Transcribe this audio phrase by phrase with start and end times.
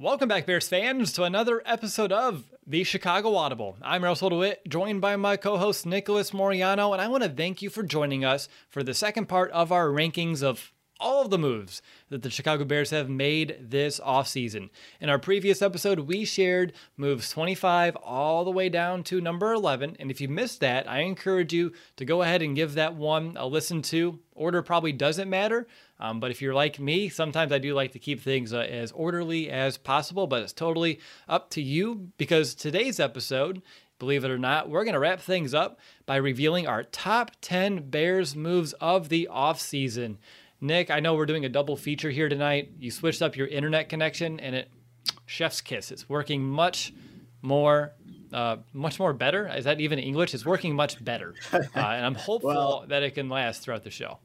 [0.00, 3.76] Welcome back, Bears fans, to another episode of the Chicago Audible.
[3.82, 7.62] I'm Russell DeWitt, joined by my co host Nicholas Moriano, and I want to thank
[7.62, 11.38] you for joining us for the second part of our rankings of all of the
[11.38, 14.70] moves that the Chicago Bears have made this offseason.
[15.00, 19.96] In our previous episode, we shared moves 25 all the way down to number 11.
[19.98, 23.36] And if you missed that, I encourage you to go ahead and give that one
[23.36, 24.20] a listen to.
[24.34, 25.66] Order probably doesn't matter,
[26.00, 28.92] um, but if you're like me, sometimes I do like to keep things uh, as
[28.92, 33.62] orderly as possible, but it's totally up to you because today's episode
[33.98, 37.90] believe it or not, we're going to wrap things up by revealing our top 10
[37.90, 40.16] Bears moves of the offseason.
[40.60, 42.72] Nick, I know we're doing a double feature here tonight.
[42.78, 44.70] You switched up your internet connection, and it
[45.26, 45.90] chef's kiss.
[45.90, 46.92] It's working much
[47.42, 47.92] more,
[48.32, 49.48] uh, much more better.
[49.48, 50.34] Is that even English?
[50.34, 53.90] It's working much better, uh, and I'm hopeful well, that it can last throughout the
[53.90, 54.18] show.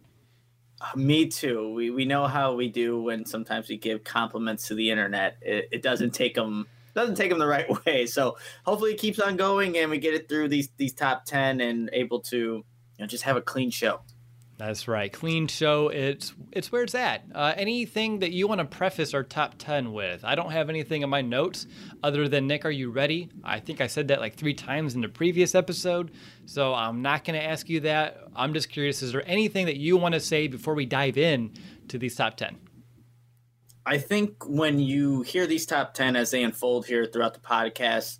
[0.95, 1.73] Me too.
[1.73, 5.37] We we know how we do when sometimes we give compliments to the internet.
[5.41, 8.05] It, it doesn't take them doesn't take them the right way.
[8.05, 11.61] So hopefully it keeps on going, and we get it through these these top ten
[11.61, 12.63] and able to you
[12.99, 14.01] know just have a clean show.
[14.57, 15.11] That's right.
[15.11, 15.89] Clean show.
[15.89, 17.23] It's it's where it's at.
[17.33, 20.23] Uh, anything that you want to preface our top ten with?
[20.23, 21.65] I don't have anything in my notes
[22.03, 22.63] other than Nick.
[22.63, 23.29] Are you ready?
[23.43, 26.11] I think I said that like three times in the previous episode,
[26.45, 28.19] so I'm not going to ask you that.
[28.35, 29.01] I'm just curious.
[29.01, 31.53] Is there anything that you want to say before we dive in
[31.87, 32.57] to these top ten?
[33.85, 38.19] I think when you hear these top ten as they unfold here throughout the podcast,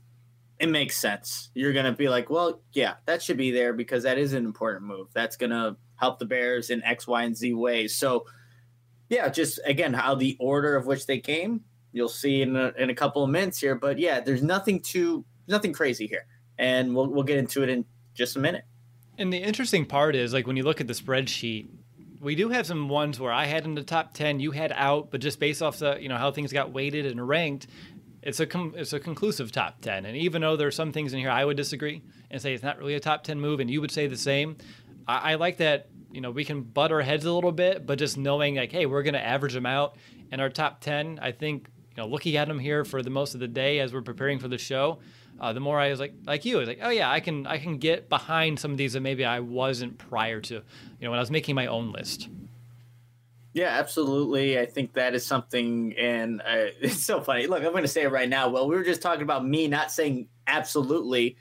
[0.63, 1.49] it makes sense.
[1.53, 4.45] You're going to be like, well, yeah, that should be there because that is an
[4.45, 5.09] important move.
[5.13, 7.97] That's going to help the Bears in X, Y, and Z ways.
[7.97, 8.25] So,
[9.09, 12.89] yeah, just again, how the order of which they came, you'll see in a, in
[12.89, 13.75] a couple of minutes here.
[13.75, 16.27] But yeah, there's nothing too, nothing crazy here.
[16.57, 18.63] And we'll, we'll get into it in just a minute.
[19.17, 21.67] And the interesting part is, like, when you look at the spreadsheet,
[22.21, 25.11] we do have some ones where I had in the top 10, you had out,
[25.11, 27.67] but just based off the, you know, how things got weighted and ranked,
[28.25, 31.19] it's a com- it's a conclusive top 10 and even though there's some things in
[31.19, 32.01] here i would disagree
[32.31, 34.57] and say it's not really a top 10 move and you would say the same
[35.07, 37.99] I, I like that you know we can butt our heads a little bit, but
[37.99, 39.97] just knowing like, hey, we're going to average them out
[40.31, 41.19] in our top ten.
[41.21, 43.93] I think you know looking at them here for the most of the day as
[43.93, 44.99] we're preparing for the show.
[45.39, 47.47] Uh, the more I was like, like you, I was like, oh yeah, I can,
[47.47, 50.61] I can get behind some of these that maybe I wasn't prior to, you
[51.01, 52.29] know, when I was making my own list.
[53.53, 54.59] Yeah, absolutely.
[54.59, 56.45] I think that is something, and uh,
[56.81, 57.47] it's so funny.
[57.47, 58.49] Look, I'm going to say it right now.
[58.49, 61.37] Well, we were just talking about me not saying absolutely,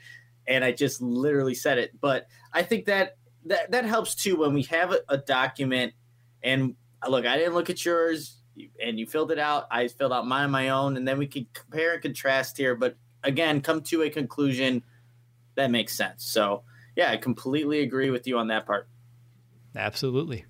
[0.47, 1.99] and I just literally said it.
[1.99, 5.93] But I think that that that helps too when we have a, a document
[6.43, 6.75] and
[7.07, 8.37] look, I didn't look at yours
[8.81, 9.67] and you filled it out.
[9.71, 12.75] I filled out mine my own, and then we can compare and contrast here.
[12.75, 14.83] But again, come to a conclusion
[15.55, 16.23] that makes sense.
[16.25, 16.63] So
[16.95, 18.87] yeah, I completely agree with you on that part.
[19.75, 20.45] Absolutely.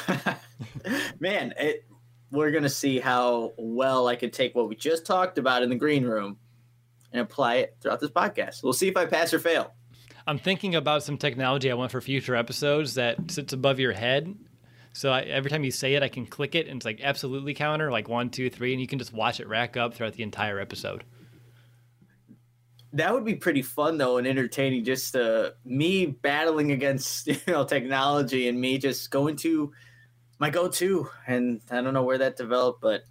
[1.20, 1.84] Man, it,
[2.30, 5.76] we're gonna see how well I can take what we just talked about in the
[5.76, 6.38] green room
[7.12, 8.62] and apply it throughout this podcast.
[8.62, 9.74] We'll see if I pass or fail.
[10.26, 14.34] I'm thinking about some technology I want for future episodes that sits above your head.
[14.92, 17.54] So I, every time you say it, I can click it and it's like absolutely
[17.54, 20.22] counter, like one, two, three, and you can just watch it rack up throughout the
[20.22, 21.04] entire episode.
[22.94, 24.84] That would be pretty fun though and entertaining.
[24.84, 29.72] Just uh, me battling against you know technology and me just going to
[30.38, 33.04] my go-to, and I don't know where that developed, but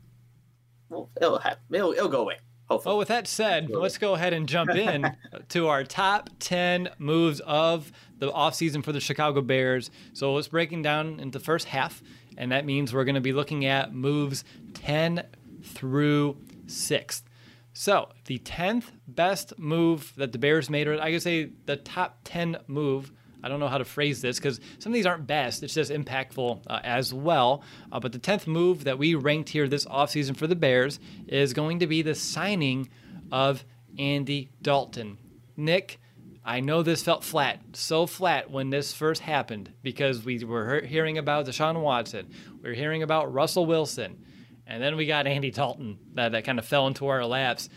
[0.90, 2.40] well, it'll have, it'll, it'll go away.
[2.70, 2.92] Hopefully.
[2.92, 5.10] Well, with that said, let's go ahead and jump in
[5.50, 9.92] to our top 10 moves of the offseason for the Chicago Bears.
[10.12, 12.04] So let's breaking down into the first half,
[12.38, 14.44] and that means we're going to be looking at moves
[14.74, 15.24] 10
[15.64, 17.24] through 6th.
[17.74, 22.20] So the 10th best move that the Bears made, or I could say the top
[22.24, 23.12] 10 move
[23.44, 25.64] I don't know how to phrase this because some of these aren't best.
[25.64, 27.64] It's just impactful uh, as well.
[27.92, 31.54] Uh, but the 10th move that we ranked here this offseason for the Bears is
[31.54, 32.90] going to be the signing
[33.32, 33.64] of
[33.98, 35.18] Andy Dalton.
[35.58, 36.00] Nick,
[36.44, 41.18] I know this felt flat, so flat when this first happened because we were hearing
[41.18, 42.30] about Deshaun Watson,
[42.62, 44.26] we were hearing about Russell Wilson.
[44.72, 47.68] And then we got Andy Dalton that, that kind of fell into our laps.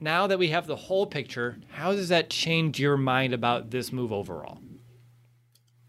[0.00, 3.92] Now that we have the whole picture, how does that change your mind about this
[3.92, 4.58] move overall?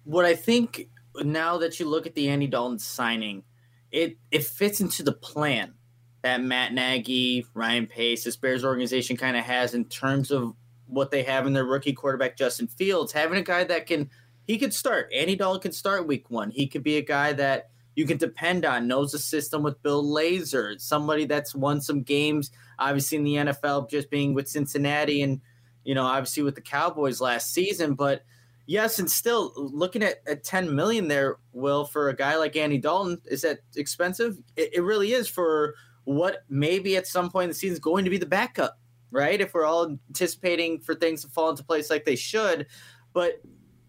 [0.03, 0.87] What I think
[1.23, 3.43] now that you look at the Andy Dalton signing,
[3.91, 5.73] it it fits into the plan
[6.21, 10.53] that Matt Nagy, Ryan Pace, this Bears organization kind of has in terms of
[10.85, 14.11] what they have in their rookie quarterback Justin Fields, having a guy that can
[14.45, 15.11] he could start.
[15.11, 16.51] Andy Dalton can start week one.
[16.51, 20.03] He could be a guy that you can depend on, knows the system with Bill
[20.03, 25.41] Lazor, somebody that's won some games, obviously in the NFL, just being with Cincinnati and,
[25.83, 27.93] you know, obviously with the Cowboys last season.
[27.93, 28.23] But
[28.65, 32.79] yes, and still looking at, at 10 million there, Will, for a guy like Andy
[32.79, 34.37] Dalton, is that expensive?
[34.55, 35.75] It, it really is for
[36.05, 38.79] what maybe at some point in the season is going to be the backup,
[39.11, 39.39] right?
[39.39, 42.67] If we're all anticipating for things to fall into place like they should.
[43.13, 43.41] But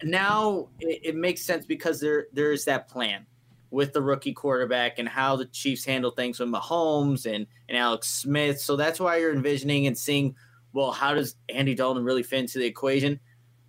[0.03, 3.27] now it, it makes sense because there there is that plan
[3.75, 8.09] with the rookie quarterback and how the Chiefs handle things with Mahomes and, and Alex
[8.09, 8.61] Smith.
[8.61, 10.37] So that's why you're envisioning and seeing,
[10.73, 13.19] well, how does Andy Dalton really fit into the equation?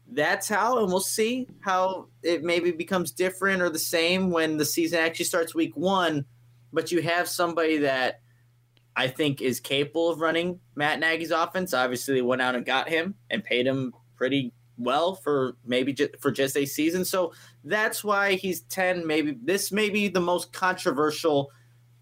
[0.08, 4.66] That's how, and we'll see how it maybe becomes different or the same when the
[4.66, 6.26] season actually starts week one.
[6.72, 8.22] But you have somebody that
[8.96, 11.74] I think is capable of running Matt Nagy's offense.
[11.74, 16.20] Obviously, they went out and got him and paid him pretty well for maybe just,
[16.20, 17.06] for just a season.
[17.06, 17.34] So
[17.66, 19.06] that's why he's 10.
[19.06, 21.52] Maybe this may be the most controversial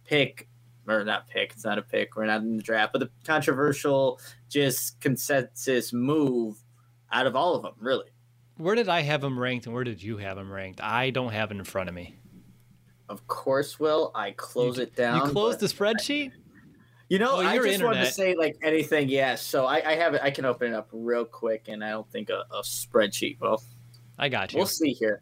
[0.06, 0.50] pick,
[0.88, 4.19] or not pick, it's not a pick, we're not in the draft, but the controversial
[4.50, 6.57] just consensus move
[7.12, 8.10] out of all of them, really.
[8.57, 10.81] Where did I have him ranked and where did you have him ranked?
[10.81, 12.18] I don't have it in front of me.
[13.10, 14.12] Of course, Will.
[14.13, 15.27] I close you, it down.
[15.27, 16.31] You close the spreadsheet?
[17.10, 17.86] You know, I just internet.
[17.86, 19.10] wanted to say like anything.
[19.10, 20.21] Yes, so I, I, have it.
[20.24, 23.39] I can open it up real quick, and I don't think a, a spreadsheet.
[23.39, 23.62] Well,
[24.18, 24.57] I got you.
[24.57, 25.21] We'll see here.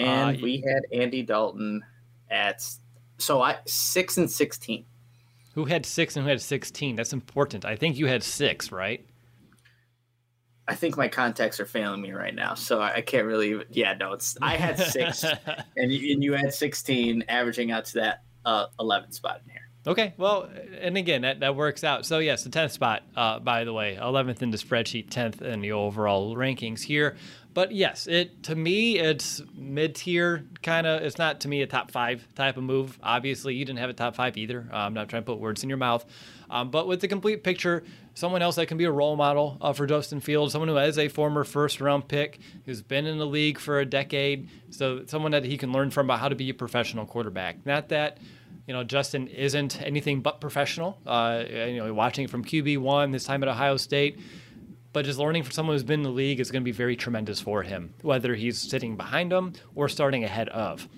[0.00, 1.84] And uh, we had Andy Dalton
[2.30, 2.64] at
[3.18, 4.84] so I six and sixteen.
[5.54, 6.96] Who had six and who had sixteen?
[6.96, 7.64] That's important.
[7.64, 9.04] I think you had six, right?
[10.68, 13.64] I think my contacts are failing me right now, so I, can't really.
[13.70, 15.24] Yeah, no, it's I had six,
[15.76, 19.60] and, you, and you had sixteen, averaging out to that uh, eleven spot in here.
[19.86, 20.48] Okay, well,
[20.78, 22.04] and again, that, that works out.
[22.04, 25.62] So, yes, the 10th spot, uh, by the way, 11th in the spreadsheet, 10th in
[25.62, 27.16] the overall rankings here.
[27.52, 31.02] But yes, it to me, it's mid tier kind of.
[31.02, 32.98] It's not to me a top five type of move.
[33.02, 34.68] Obviously, you didn't have a top five either.
[34.72, 36.04] Uh, I'm not trying to put words in your mouth.
[36.48, 39.72] Um, but with the complete picture, someone else that can be a role model uh,
[39.72, 43.26] for Justin Fields, someone who is a former first round pick, who's been in the
[43.26, 44.48] league for a decade.
[44.70, 47.66] So, someone that he can learn from about how to be a professional quarterback.
[47.66, 48.18] Not that
[48.70, 50.96] you know, Justin isn't anything but professional.
[51.04, 54.20] Uh, you know, watching from QB one this time at Ohio State,
[54.92, 56.96] but just learning from someone who's been in the league is going to be very
[56.96, 60.88] tremendous for him, whether he's sitting behind him or starting ahead of.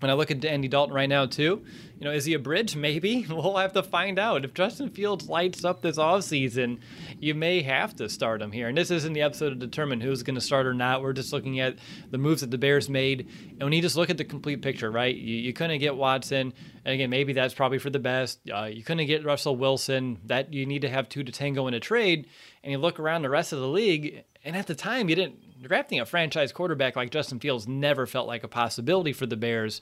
[0.00, 1.64] When I look at Andy Dalton right now, too,
[2.02, 2.74] you know, is he a bridge?
[2.74, 3.24] Maybe.
[3.30, 4.44] We'll have to find out.
[4.44, 6.80] If Justin Fields lights up this offseason,
[7.20, 8.66] you may have to start him here.
[8.66, 11.02] And this isn't the episode to determine who's going to start or not.
[11.02, 11.76] We're just looking at
[12.10, 13.28] the moves that the Bears made.
[13.50, 16.52] And when you just look at the complete picture, right, you, you couldn't get Watson.
[16.84, 18.40] And again, maybe that's probably for the best.
[18.52, 20.18] Uh, you couldn't get Russell Wilson.
[20.24, 22.26] That you need to have two to tango in a trade.
[22.62, 25.62] And you look around the rest of the league, and at the time, you didn't
[25.62, 29.80] drafting a franchise quarterback like Justin Fields never felt like a possibility for the Bears.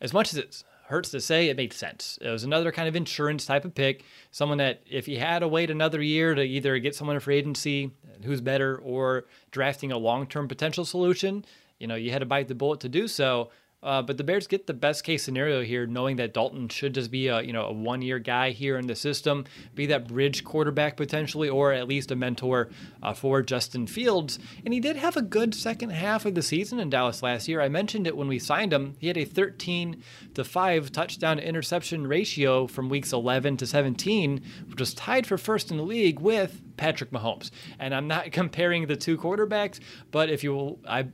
[0.00, 2.18] As much as it hurts to say, it made sense.
[2.20, 5.48] It was another kind of insurance type of pick, someone that if you had to
[5.48, 7.90] wait another year to either get someone in free agency
[8.24, 11.44] who's better or drafting a long-term potential solution,
[11.78, 13.50] you know, you had to bite the bullet to do so.
[13.80, 17.12] Uh, but the Bears get the best case scenario here, knowing that Dalton should just
[17.12, 19.44] be a you know a one year guy here in the system,
[19.74, 22.70] be that bridge quarterback potentially, or at least a mentor
[23.02, 24.38] uh, for Justin Fields.
[24.64, 27.60] And he did have a good second half of the season in Dallas last year.
[27.60, 28.96] I mentioned it when we signed him.
[28.98, 30.02] He had a 13
[30.34, 35.70] to five touchdown interception ratio from weeks 11 to 17, which was tied for first
[35.70, 37.52] in the league with Patrick Mahomes.
[37.78, 39.78] And I'm not comparing the two quarterbacks,
[40.10, 41.06] but if you I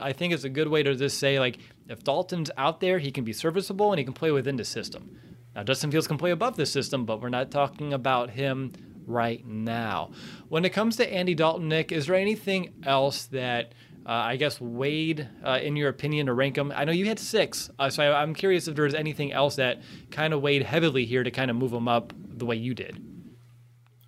[0.00, 3.10] I think it's a good way to just say like if Dalton's out there, he
[3.10, 5.18] can be serviceable and he can play within the system.
[5.54, 8.72] Now, Justin Fields can play above the system, but we're not talking about him
[9.06, 10.10] right now.
[10.48, 13.72] When it comes to Andy Dalton, Nick, is there anything else that
[14.06, 16.72] uh, I guess weighed, uh, in your opinion, to rank him?
[16.74, 19.82] I know you had six, uh, so I, I'm curious if there's anything else that
[20.10, 23.02] kind of weighed heavily here to kind of move him up the way you did.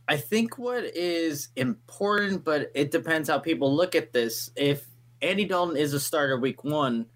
[0.06, 4.50] I think what is important, but it depends how people look at this.
[4.56, 4.84] If
[5.22, 7.06] Andy Dalton is a starter week one,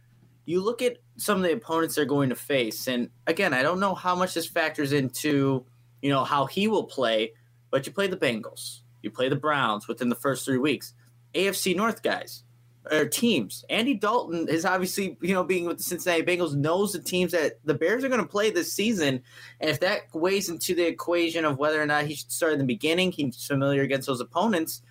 [0.47, 3.81] you look at some of the opponents they're going to face, and again, I don't
[3.81, 5.65] know how much this factors into
[6.03, 7.33] you know how he will play,
[7.71, 10.93] but you play the Bengals, you play the Browns within the first three weeks,
[11.35, 12.45] AFC North guys.
[12.91, 13.65] or teams.
[13.71, 17.59] Andy Dalton is obviously, you know, being with the Cincinnati Bengals, knows the teams that
[17.65, 19.23] the Bears are going to play this season.
[19.61, 22.59] And if that weighs into the equation of whether or not he should start in
[22.59, 24.83] the beginning, he's familiar against those opponents,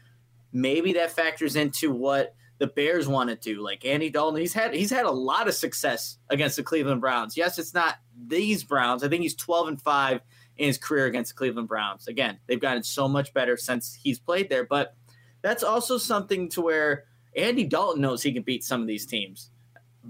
[0.51, 3.61] maybe that factors into what the Bears wanted to.
[3.61, 7.35] Like Andy Dalton, he's had he's had a lot of success against the Cleveland Browns.
[7.35, 9.03] Yes, it's not these Browns.
[9.03, 10.21] I think he's 12 and 5
[10.55, 12.07] in his career against the Cleveland Browns.
[12.07, 14.95] Again, they've gotten so much better since he's played there, but
[15.41, 17.03] that's also something to where
[17.35, 19.49] Andy Dalton knows he can beat some of these teams.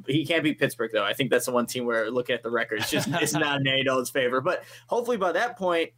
[0.05, 1.03] He can't beat Pittsburgh though.
[1.03, 3.61] I think that's the one team where looking at the record, it's just it's not
[3.61, 4.41] in Andy Dalton's favor.
[4.41, 5.89] But hopefully by that point,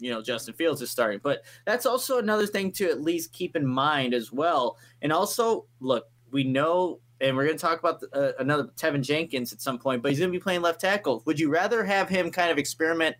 [0.00, 1.20] you know Justin Fields is starting.
[1.22, 4.78] But that's also another thing to at least keep in mind as well.
[5.02, 9.02] And also, look, we know, and we're going to talk about the, uh, another Teven
[9.02, 11.22] Jenkins at some point, but he's going to be playing left tackle.
[11.26, 13.16] Would you rather have him kind of experiment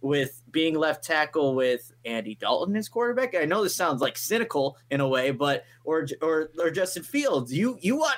[0.00, 3.34] with being left tackle with Andy Dalton as quarterback?
[3.34, 7.52] I know this sounds like cynical in a way, but or or or Justin Fields.
[7.52, 8.16] You you want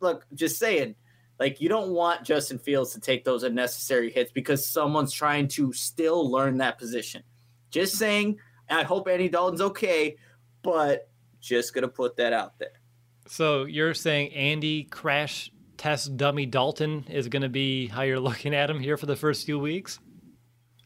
[0.00, 0.94] look, just saying,
[1.38, 5.72] like you don't want Justin Fields to take those unnecessary hits because someone's trying to
[5.72, 7.22] still learn that position.
[7.70, 10.16] Just saying, I hope Andy Dalton's okay,
[10.62, 11.08] but
[11.40, 12.80] just gonna put that out there.
[13.26, 15.50] So you're saying Andy crash
[15.80, 19.16] test dummy Dalton is going to be how you're looking at him here for the
[19.16, 19.98] first few weeks?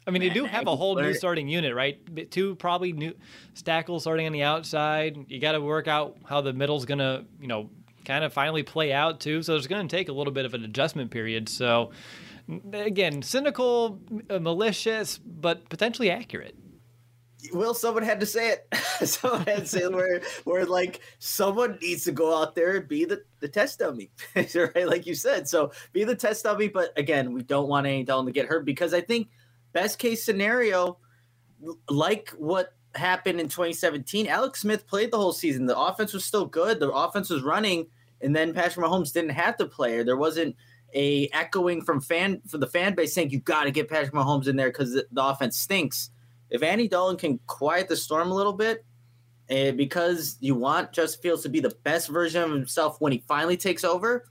[0.06, 2.30] I mean, you do have a whole new starting unit, right?
[2.30, 3.14] Two probably new
[3.54, 5.16] Stackle starting on the outside.
[5.28, 7.70] You got to work out how the middle's going to, you know,
[8.04, 9.42] kind of finally play out too.
[9.42, 11.48] So it's going to take a little bit of an adjustment period.
[11.48, 11.90] So
[12.74, 13.98] again, cynical,
[14.28, 16.54] malicious, but potentially accurate.
[17.52, 18.74] Well, someone had to say it.
[19.08, 23.04] someone had to say where, where like someone needs to go out there and be
[23.04, 24.86] the, the test dummy, right?
[24.88, 25.48] Like you said.
[25.48, 26.68] So be the test dummy.
[26.68, 29.28] But again, we don't want Andy Dalton to get hurt because I think–
[29.74, 30.96] best case scenario,
[31.90, 35.66] like what happened in 2017, Alex Smith played the whole season.
[35.66, 36.80] The offense was still good.
[36.80, 37.88] The offense was running,
[38.22, 39.98] and then Patrick Mahomes didn't have to play.
[39.98, 40.56] or There wasn't
[40.94, 44.46] a echoing from fan for the fan base saying you got to get Patrick Mahomes
[44.46, 46.10] in there because the, the, offense stinks.
[46.54, 48.84] If Andy Dalton can quiet the storm a little bit,
[49.50, 53.22] uh, because you want Justin Fields to be the best version of himself when he
[53.28, 54.24] finally takes over,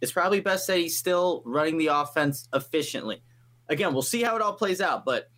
[0.00, 3.22] it's probably best that he's still running the offense efficiently
[3.72, 5.04] again, we'll see how it all plays out.
[5.04, 5.30] But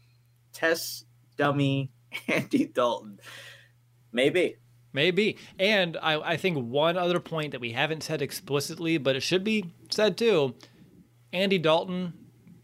[0.52, 1.90] test dummy
[2.28, 3.20] Andy Dalton,
[4.12, 4.56] maybe.
[4.92, 5.38] Maybe.
[5.58, 9.42] And I, I think one other point that we haven't said explicitly, but it should
[9.42, 10.54] be said too
[11.32, 12.12] Andy Dalton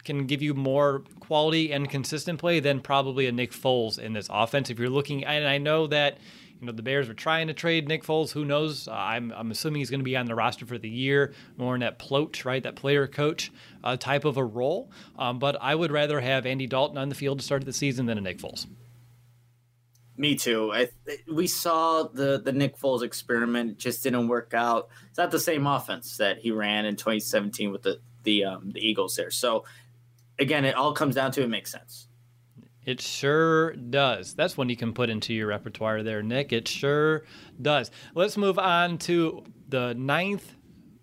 [0.05, 4.27] can give you more quality and consistent play than probably a Nick Foles in this
[4.29, 4.69] offense.
[4.69, 6.19] If you're looking, and I know that
[6.61, 8.33] you know, the Bears were trying to trade Nick Foles.
[8.33, 8.89] Who knows?
[8.89, 11.77] Uh, I'm, I'm assuming he's going to be on the roster for the year, more
[11.77, 12.61] in that float, right?
[12.61, 13.53] That player coach
[13.85, 14.91] uh, type of a role.
[15.17, 18.07] Um, but I would rather have Andy Dalton on the field to start the season
[18.07, 18.67] than a Nick Foles.
[20.17, 20.73] Me too.
[20.73, 20.89] I
[21.33, 24.89] we saw the the Nick Foles experiment just didn't work out.
[25.09, 28.81] It's not the same offense that he ran in 2017 with the the um, the
[28.81, 29.31] Eagles there.
[29.31, 29.65] So
[30.41, 32.09] again, it all comes down to it makes sense.
[32.85, 34.35] It sure does.
[34.35, 36.53] That's one you can put into your repertoire there, Nick.
[36.53, 37.25] It sure
[37.61, 37.91] does.
[38.15, 40.57] Let's move on to the ninth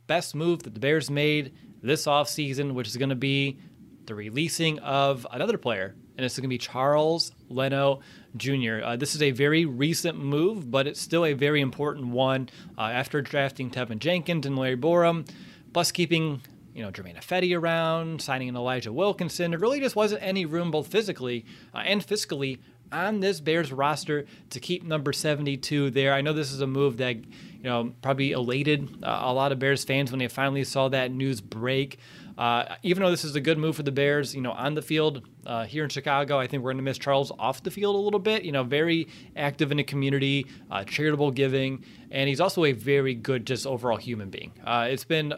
[0.07, 3.59] best move that the Bears made this offseason, which is going to be
[4.05, 7.99] the releasing of another player, and it's going to be Charles Leno
[8.37, 8.79] Jr.
[8.83, 12.49] Uh, this is a very recent move, but it's still a very important one.
[12.77, 15.29] Uh, after drafting Teven Jenkins and Larry Borom,
[15.73, 16.41] plus keeping
[16.77, 19.49] you know, Germain Ifedi around, signing an Elijah Wilkinson.
[19.49, 21.43] There really just wasn't any room, both physically
[21.73, 22.59] uh, and fiscally,
[22.91, 26.13] on this Bears roster to keep number 72 there.
[26.13, 29.57] I know this is a move that, you know, probably elated uh, a lot of
[29.57, 31.97] Bears fans when they finally saw that news break.
[32.37, 34.81] Uh, even though this is a good move for the Bears, you know, on the
[34.81, 37.95] field uh, here in Chicago, I think we're going to miss Charles off the field
[37.95, 38.43] a little bit.
[38.43, 43.15] You know, very active in the community, uh, charitable giving, and he's also a very
[43.15, 44.51] good, just overall human being.
[44.63, 45.33] Uh, it's been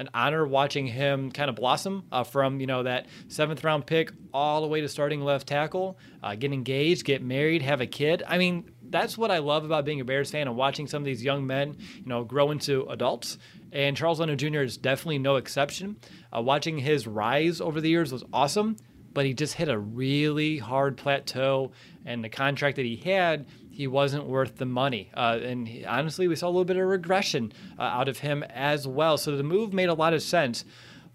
[0.00, 4.10] an honor watching him kind of blossom uh, from you know that seventh round pick
[4.32, 8.22] all the way to starting left tackle, uh, get engaged, get married, have a kid.
[8.26, 11.04] I mean, that's what I love about being a Bears fan and watching some of
[11.04, 13.36] these young men, you know, grow into adults.
[13.72, 14.60] And Charles Leno Jr.
[14.60, 15.96] is definitely no exception.
[16.34, 18.76] Uh, watching his rise over the years was awesome,
[19.12, 21.72] but he just hit a really hard plateau.
[22.06, 23.46] And the contract that he had
[23.80, 25.10] he wasn't worth the money.
[25.14, 28.42] Uh, and he, honestly, we saw a little bit of regression uh, out of him
[28.42, 29.16] as well.
[29.16, 30.66] So the move made a lot of sense.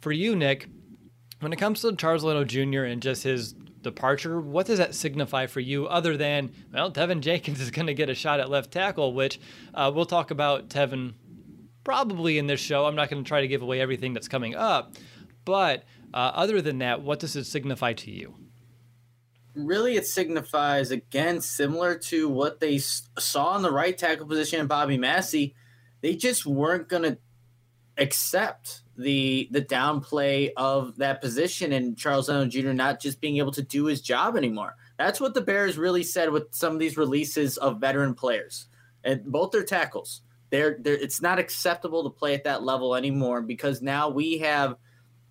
[0.02, 0.68] For you, Nick,
[1.42, 2.86] when it comes to Charles Leno Jr.
[2.86, 3.54] and just his
[3.84, 7.94] departure, what does that signify for you other than, well, Teven Jenkins is going to
[7.94, 9.40] get a shot at left tackle, which
[9.76, 11.14] uh, we'll talk about Teven
[11.84, 12.88] probably in this show.
[12.88, 14.96] I'm not going to try to give away everything that's coming up.
[15.46, 15.84] But
[16.16, 18.34] uh, other than that, what does it signify to you?
[19.56, 24.68] Really it signifies again similar to what they saw in the right tackle position in
[24.68, 25.56] Bobby Massie.
[26.02, 27.18] they just weren't going to
[27.98, 32.74] accept the the downplay of that position and Charles Leno Jr.
[32.74, 34.76] not just being able to do his job anymore.
[34.98, 38.68] That's what the Bears really said with some of these releases of veteran players
[39.04, 40.22] and both their tackles.
[40.50, 44.76] They're, they're it's not acceptable to play at that level anymore because now we have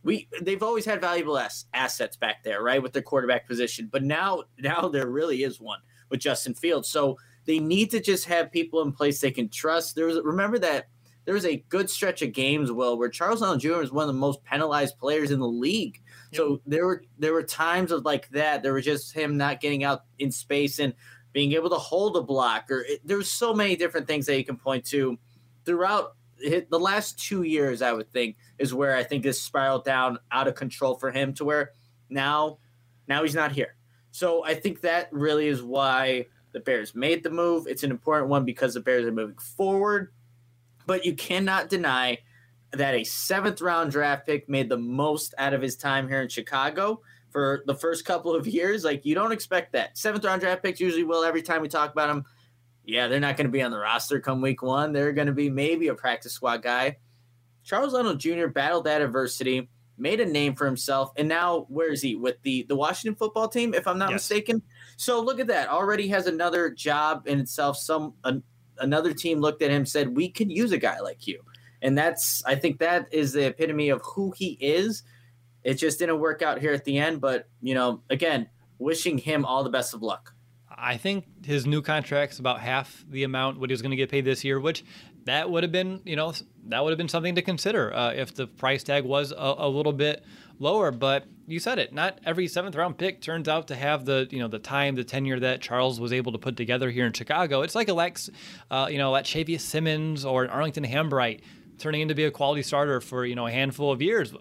[0.04, 3.88] we they've always had valuable ass, assets back there, right, with their quarterback position.
[3.90, 5.80] But now now there really is one
[6.10, 6.88] with Justin Fields.
[6.88, 9.96] So they need to just have people in place they can trust.
[9.96, 10.88] There was remember that
[11.24, 13.78] there was a good stretch of games, Will, where Charles Leno Jr.
[13.78, 16.02] was one of the most penalized players in the league.
[16.32, 16.36] Yep.
[16.36, 18.62] So there were there were times of like that.
[18.62, 20.92] There was just him not getting out in space and
[21.32, 22.70] being able to hold a block.
[22.70, 25.18] Or it, there's so many different things that you can point to
[25.64, 27.80] throughout the last two years.
[27.80, 31.34] I would think is where I think this spiraled down out of control for him
[31.34, 31.72] to where
[32.08, 32.58] now
[33.08, 33.76] now he's not here.
[34.10, 37.66] So I think that really is why the Bears made the move.
[37.66, 40.12] It's an important one because the Bears are moving forward
[40.86, 42.18] but you cannot deny
[42.72, 46.28] that a seventh round draft pick made the most out of his time here in
[46.28, 48.84] Chicago for the first couple of years.
[48.84, 49.96] Like, you don't expect that.
[49.96, 52.24] Seventh round draft picks usually will every time we talk about them.
[52.84, 54.92] Yeah, they're not going to be on the roster come week one.
[54.92, 56.98] They're going to be maybe a practice squad guy.
[57.64, 58.46] Charles Leno Jr.
[58.46, 62.64] battled that adversity, made a name for himself, and now where is he with the
[62.64, 63.74] the Washington football team?
[63.74, 64.16] If I'm not yes.
[64.16, 64.62] mistaken.
[64.96, 65.68] So look at that.
[65.68, 67.76] Already has another job in itself.
[67.76, 68.14] Some
[68.78, 71.40] another team looked at him said we could use a guy like you
[71.82, 75.02] and that's i think that is the epitome of who he is
[75.62, 79.44] it just didn't work out here at the end but you know again wishing him
[79.44, 80.34] all the best of luck
[80.70, 84.10] i think his new contract's about half the amount what he was going to get
[84.10, 84.84] paid this year which
[85.24, 86.32] that would have been you know
[86.66, 89.68] that would have been something to consider uh, if the price tag was a, a
[89.68, 90.24] little bit
[90.58, 90.90] lower.
[90.90, 91.92] But you said it.
[91.92, 95.04] Not every seventh round pick turns out to have the you know the time, the
[95.04, 97.62] tenure that Charles was able to put together here in Chicago.
[97.62, 98.30] It's like Alex,
[98.70, 101.40] uh, you know, Lachavious Simmons or Arlington Hambright
[101.78, 104.32] turning into be a quality starter for you know a handful of years.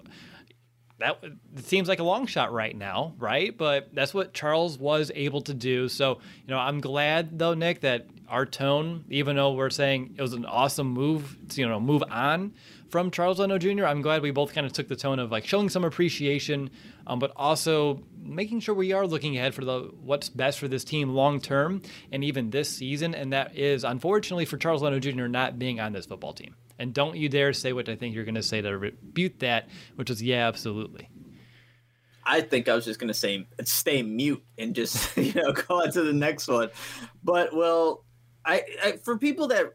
[0.99, 1.21] That
[1.57, 3.57] seems like a long shot right now, right?
[3.57, 5.89] But that's what Charles was able to do.
[5.89, 10.21] So, you know, I'm glad though, Nick, that our tone, even though we're saying it
[10.21, 12.53] was an awesome move, you know, move on
[12.89, 13.85] from Charles Leno Jr.
[13.85, 16.69] I'm glad we both kind of took the tone of like showing some appreciation,
[17.07, 20.83] um, but also making sure we are looking ahead for the what's best for this
[20.83, 23.15] team long term and even this season.
[23.15, 25.25] And that is unfortunately for Charles Leno Jr.
[25.25, 26.55] not being on this football team.
[26.79, 29.69] And don't you dare say what I think you're going to say to rebuke that,
[29.95, 31.09] which is yeah, absolutely.
[32.25, 35.81] I think I was just going to say stay mute and just you know go
[35.81, 36.69] on to the next one.
[37.23, 38.03] But well,
[38.45, 39.73] I, I for people that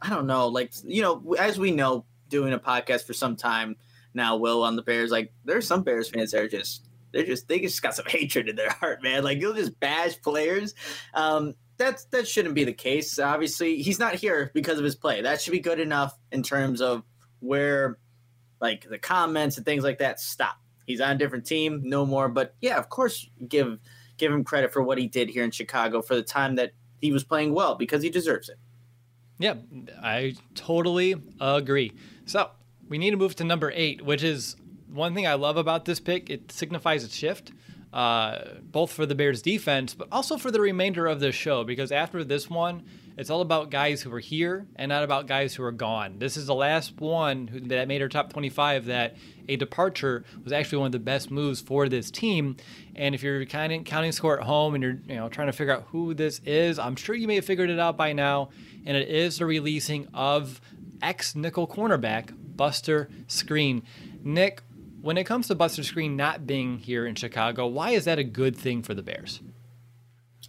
[0.00, 3.76] I don't know, like you know, as we know, doing a podcast for some time
[4.14, 5.10] now, Will, on the Bears.
[5.10, 8.48] Like, there's some Bears fans that are just they're just they just got some hatred
[8.48, 9.22] in their heart, man.
[9.22, 10.74] Like you'll just bash players.
[11.14, 13.18] Um, that's that shouldn't be the case.
[13.18, 15.22] Obviously, he's not here because of his play.
[15.22, 17.02] That should be good enough in terms of
[17.40, 17.98] where
[18.60, 20.56] like the comments and things like that stop.
[20.86, 22.28] He's on a different team, no more.
[22.28, 23.78] But yeah, of course, give
[24.16, 27.12] give him credit for what he did here in Chicago for the time that he
[27.12, 28.56] was playing well because he deserves it.
[29.38, 29.54] Yeah,
[30.00, 31.92] I totally agree.
[32.26, 32.50] So
[32.88, 34.56] we need to move to number eight, which is
[34.88, 36.30] one thing I love about this pick.
[36.30, 37.50] It signifies a shift,
[37.92, 41.64] uh, both for the Bears defense, but also for the remainder of this show.
[41.64, 42.84] Because after this one,
[43.16, 46.18] it's all about guys who are here and not about guys who are gone.
[46.18, 49.16] This is the last one who, that made our top 25 that
[49.48, 52.56] a departure was actually one of the best moves for this team.
[52.96, 55.52] And if you're kind of counting score at home and you're you know trying to
[55.52, 58.48] figure out who this is, I'm sure you may have figured it out by now.
[58.86, 60.60] And it is the releasing of
[61.02, 63.82] ex nickel cornerback Buster Skrine.
[64.22, 64.62] Nick,
[65.02, 68.24] when it comes to Buster Skrine not being here in Chicago, why is that a
[68.24, 69.40] good thing for the Bears?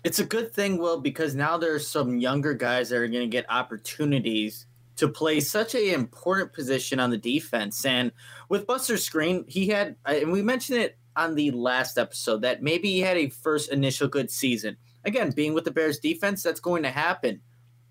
[0.03, 3.27] It's a good thing, Will, because now there's some younger guys that are going to
[3.27, 7.83] get opportunities to play such an important position on the defense.
[7.83, 8.11] And
[8.47, 12.91] with Buster Skrine, he had, and we mentioned it on the last episode, that maybe
[12.91, 14.77] he had a first initial good season.
[15.03, 17.41] Again, being with the Bears defense, that's going to happen.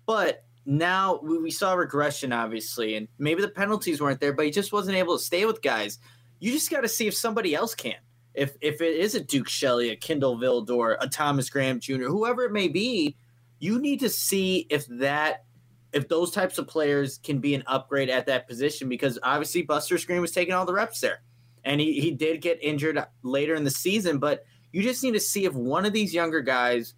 [0.05, 4.71] But now we saw regression, obviously, and maybe the penalties weren't there, but he just
[4.71, 5.99] wasn't able to stay with guys.
[6.43, 7.95] You just got to see if somebody else can.
[8.33, 12.43] If if it is a Duke Shelley, a Kindle Vildor, a Thomas Graham Jr., whoever
[12.43, 13.15] it may be,
[13.59, 15.45] you need to see if that
[15.93, 19.95] if those types of players can be an upgrade at that position because obviously Buster
[19.95, 21.21] Skrine was taking all the reps there.
[21.63, 25.21] And he, he did get injured later in the season, but you just need to
[25.21, 26.93] see if one of these younger guys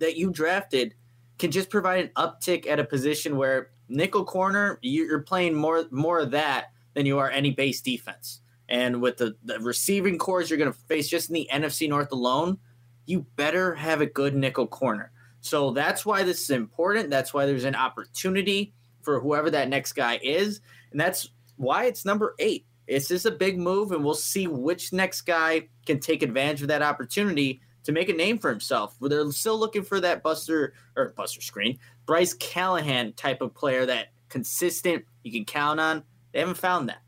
[0.00, 0.94] that you drafted
[1.38, 6.18] can just provide an uptick at a position where nickel corner, you're playing more more
[6.18, 8.42] of that than you are any base defense.
[8.70, 12.12] And with the, the receiving corps you're going to face just in the NFC North
[12.12, 12.58] alone,
[13.06, 15.10] you better have a good nickel corner.
[15.40, 17.10] So that's why this is important.
[17.10, 20.60] That's why there's an opportunity for whoever that next guy is.
[20.92, 22.66] And that's why it's number eight.
[22.86, 26.68] It's just a big move, and we'll see which next guy can take advantage of
[26.68, 28.96] that opportunity to make a name for himself.
[29.00, 34.08] They're still looking for that Buster or Buster Skrine, Bryce Callahan type of player that
[34.28, 36.02] consistent you can count on.
[36.32, 37.02] They haven't found that.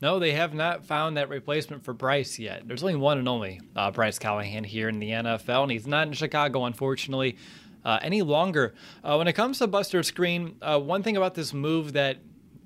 [0.00, 2.68] No, they have not found that replacement for Bryce yet.
[2.68, 6.06] There's only one and only uh, Bryce Callahan here in the NFL, and he's not
[6.06, 7.36] in Chicago, unfortunately,
[7.84, 8.74] uh, any longer.
[9.02, 12.18] Uh, when it comes to Buster Skrine, uh, one thing about this move that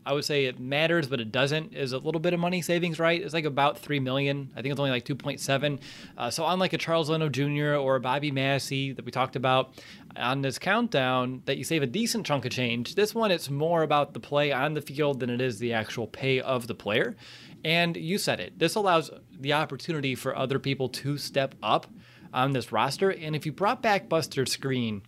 [0.05, 1.75] I would say it matters, but it doesn't.
[1.75, 3.21] Is a little bit of money savings, right?
[3.21, 4.51] It's like about three million.
[4.57, 5.81] I think it's only like two point seven.
[6.17, 7.75] Uh, so unlike a Charles Leno Jr.
[7.75, 9.75] or a Bobby Massie that we talked about
[10.17, 12.95] on this countdown, that you save a decent chunk of change.
[12.95, 16.07] This one, it's more about the play on the field than it is the actual
[16.07, 17.17] pay of the player.
[17.65, 18.59] And you said it.
[18.59, 21.87] This allows the opportunity for other people to step up
[22.35, 23.11] on this roster.
[23.11, 25.03] And if you brought back Buster Skrine,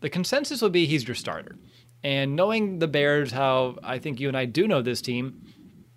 [0.00, 1.56] the consensus would be he's your starter.
[2.04, 5.46] And knowing the Bears, how I think you and I do know this team,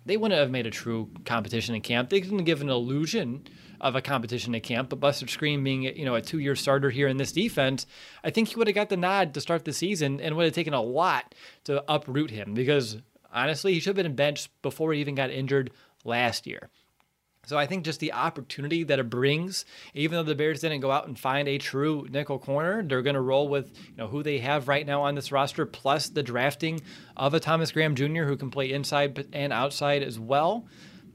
[0.04, 2.10] they wouldn't have made a true competition in camp.
[2.10, 3.46] They didn't give an illusion
[3.80, 4.88] of a competition in camp.
[4.88, 7.86] But Buster Skrine being you know a two year starter here in this defense,
[8.22, 10.54] I think he would have got the nod to start the season and would have
[10.54, 12.98] taken a lot to uproot him because
[13.32, 15.70] honestly he should have been benched before he even got injured
[16.04, 16.70] last year.
[17.46, 20.90] So I think just the opportunity that it brings, even though the Bears didn't go
[20.90, 24.24] out and find a true nickel corner, they're going to roll with you know who
[24.24, 26.80] they have right now on this roster, plus the drafting
[27.16, 28.24] of a Thomas Graham Jr.
[28.24, 30.66] who can play inside and outside as well.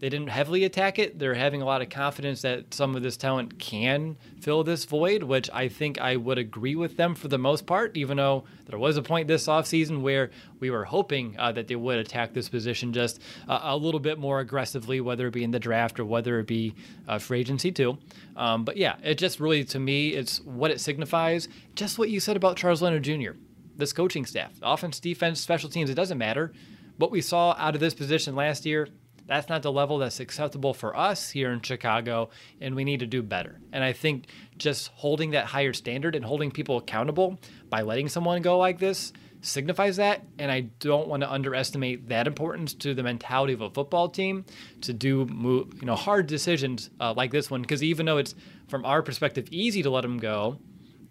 [0.01, 1.19] They didn't heavily attack it.
[1.19, 5.21] They're having a lot of confidence that some of this talent can fill this void,
[5.21, 8.79] which I think I would agree with them for the most part, even though there
[8.79, 12.49] was a point this offseason where we were hoping uh, that they would attack this
[12.49, 16.05] position just uh, a little bit more aggressively, whether it be in the draft or
[16.05, 16.73] whether it be
[17.07, 17.99] uh, free agency too.
[18.35, 21.47] Um, but yeah, it just really, to me, it's what it signifies.
[21.75, 23.37] Just what you said about Charles Leno Jr.,
[23.77, 26.53] this coaching staff, offense, defense, special teams, it doesn't matter.
[26.97, 28.87] What we saw out of this position last year,
[29.31, 33.05] that's not the level that's acceptable for us here in Chicago, and we need to
[33.05, 33.61] do better.
[33.71, 34.25] And I think
[34.57, 37.39] just holding that higher standard and holding people accountable
[37.69, 40.21] by letting someone go like this signifies that.
[40.37, 44.43] And I don't want to underestimate that importance to the mentality of a football team
[44.81, 47.61] to do you know hard decisions uh, like this one.
[47.61, 48.35] Because even though it's
[48.67, 50.57] from our perspective easy to let them go,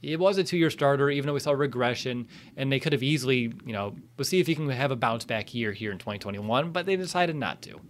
[0.03, 2.29] it was a two-year starter, even though we saw regression,
[2.59, 5.25] and they could have easily, you know, we'll see if he can have a bounce
[5.25, 7.81] back year here in 2021, but they decided not to.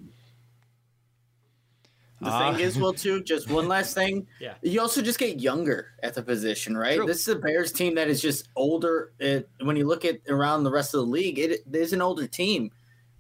[2.21, 4.27] The uh, thing is, well, too, just one last thing.
[4.41, 4.55] yeah.
[4.63, 6.97] You also just get younger at the position, right?
[6.97, 7.07] True.
[7.07, 9.13] This is a Bears team that is just older.
[9.19, 12.03] It, when you look at around the rest of the league, it, it is an
[12.03, 12.71] older team.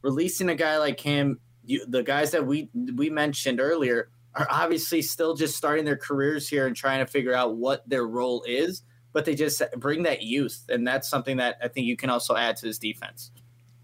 [0.03, 5.03] Releasing a guy like him, you, the guys that we we mentioned earlier are obviously
[5.03, 8.83] still just starting their careers here and trying to figure out what their role is.
[9.13, 12.37] But they just bring that youth, and that's something that I think you can also
[12.37, 13.33] add to this defense.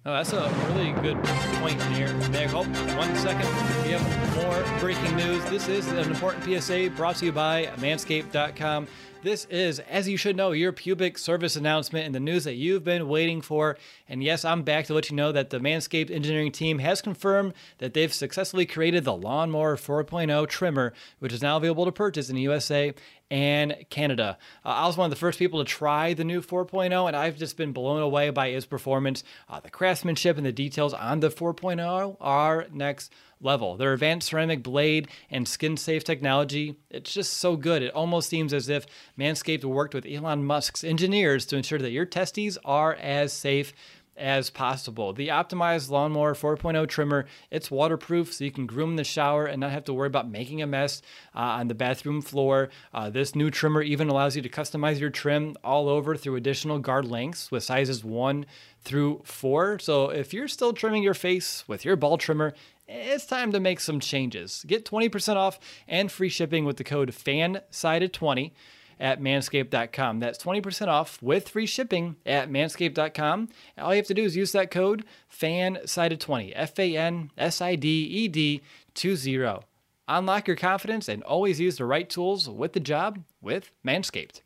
[0.08, 1.20] Oh, that's a really good
[1.58, 2.54] point here, Nick.
[2.54, 2.62] Oh,
[2.96, 3.48] one second.
[3.82, 5.44] We have more breaking news.
[5.46, 8.86] This is an important PSA brought to you by Manscaped.com.
[9.24, 12.84] This is, as you should know, your pubic service announcement and the news that you've
[12.84, 13.76] been waiting for.
[14.08, 17.52] And yes, I'm back to let you know that the Manscaped engineering team has confirmed
[17.78, 22.36] that they've successfully created the Lawnmower 4.0 trimmer, which is now available to purchase in
[22.36, 22.94] the USA
[23.30, 24.38] and Canada.
[24.64, 27.36] Uh, I was one of the first people to try the new 4.0, and I've
[27.36, 29.24] just been blown away by its performance.
[29.48, 33.76] Uh, the craftsmanship and the details on the 4.0 are next level.
[33.76, 37.82] Their advanced ceramic blade and skin safe technology, it's just so good.
[37.82, 38.86] It almost seems as if
[39.18, 43.72] Manscaped worked with Elon Musk's engineers to ensure that your testes are as safe
[44.16, 45.12] as possible.
[45.12, 49.61] The optimized lawnmower 4.0 trimmer, it's waterproof so you can groom in the shower and
[49.61, 51.02] not have to worry about making a mess
[51.35, 52.70] uh, on the bathroom floor.
[52.92, 56.79] Uh, this new trimmer even allows you to customize your trim all over through additional
[56.79, 58.46] guard lengths with sizes 1
[58.83, 59.79] through 4.
[59.79, 62.55] So if you're still trimming your face with your ball trimmer,
[62.88, 64.64] it's time to make some changes.
[64.66, 68.52] Get 20% off and free shipping with the code FANSIDED20
[68.98, 70.20] at manscaped.com.
[70.20, 73.48] That's 20% off with free shipping at manscaped.com.
[73.78, 77.74] All you have to do is use that code FANSIDED20, F A N S I
[77.74, 78.62] D E D
[78.94, 79.61] 20.
[80.09, 84.42] Unlock your confidence and always use the right tools with the job with Manscaped.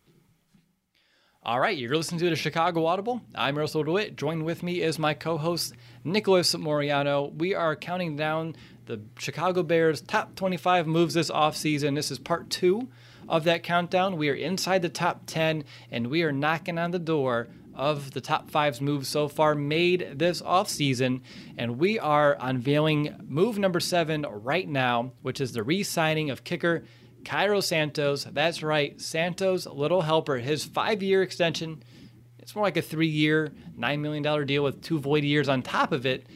[1.43, 3.23] All right, you're listening to the Chicago Audible.
[3.35, 4.17] I'm Russell DeWitt.
[4.17, 7.35] Joined with me is my co host, Nicholas Moriano.
[7.35, 11.95] We are counting down the Chicago Bears' top 25 moves this offseason.
[11.95, 12.89] This is part two
[13.31, 14.17] of that countdown.
[14.17, 18.21] We are inside the top 10 and we are knocking on the door of the
[18.21, 21.23] top five's moves so far made this offseason.
[21.57, 26.45] And we are unveiling move number seven right now, which is the re signing of
[26.45, 26.85] kicker
[27.25, 28.25] Cairo Santos.
[28.25, 31.83] That's right, Santos, little helper, his five year extension
[32.51, 35.93] it's more like a three-year, nine million dollar deal with two void years on top
[35.93, 36.27] of it.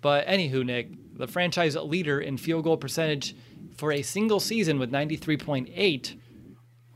[0.00, 3.36] But anywho, Nick, the franchise leader in field goal percentage
[3.76, 6.18] for a single season with 93.8,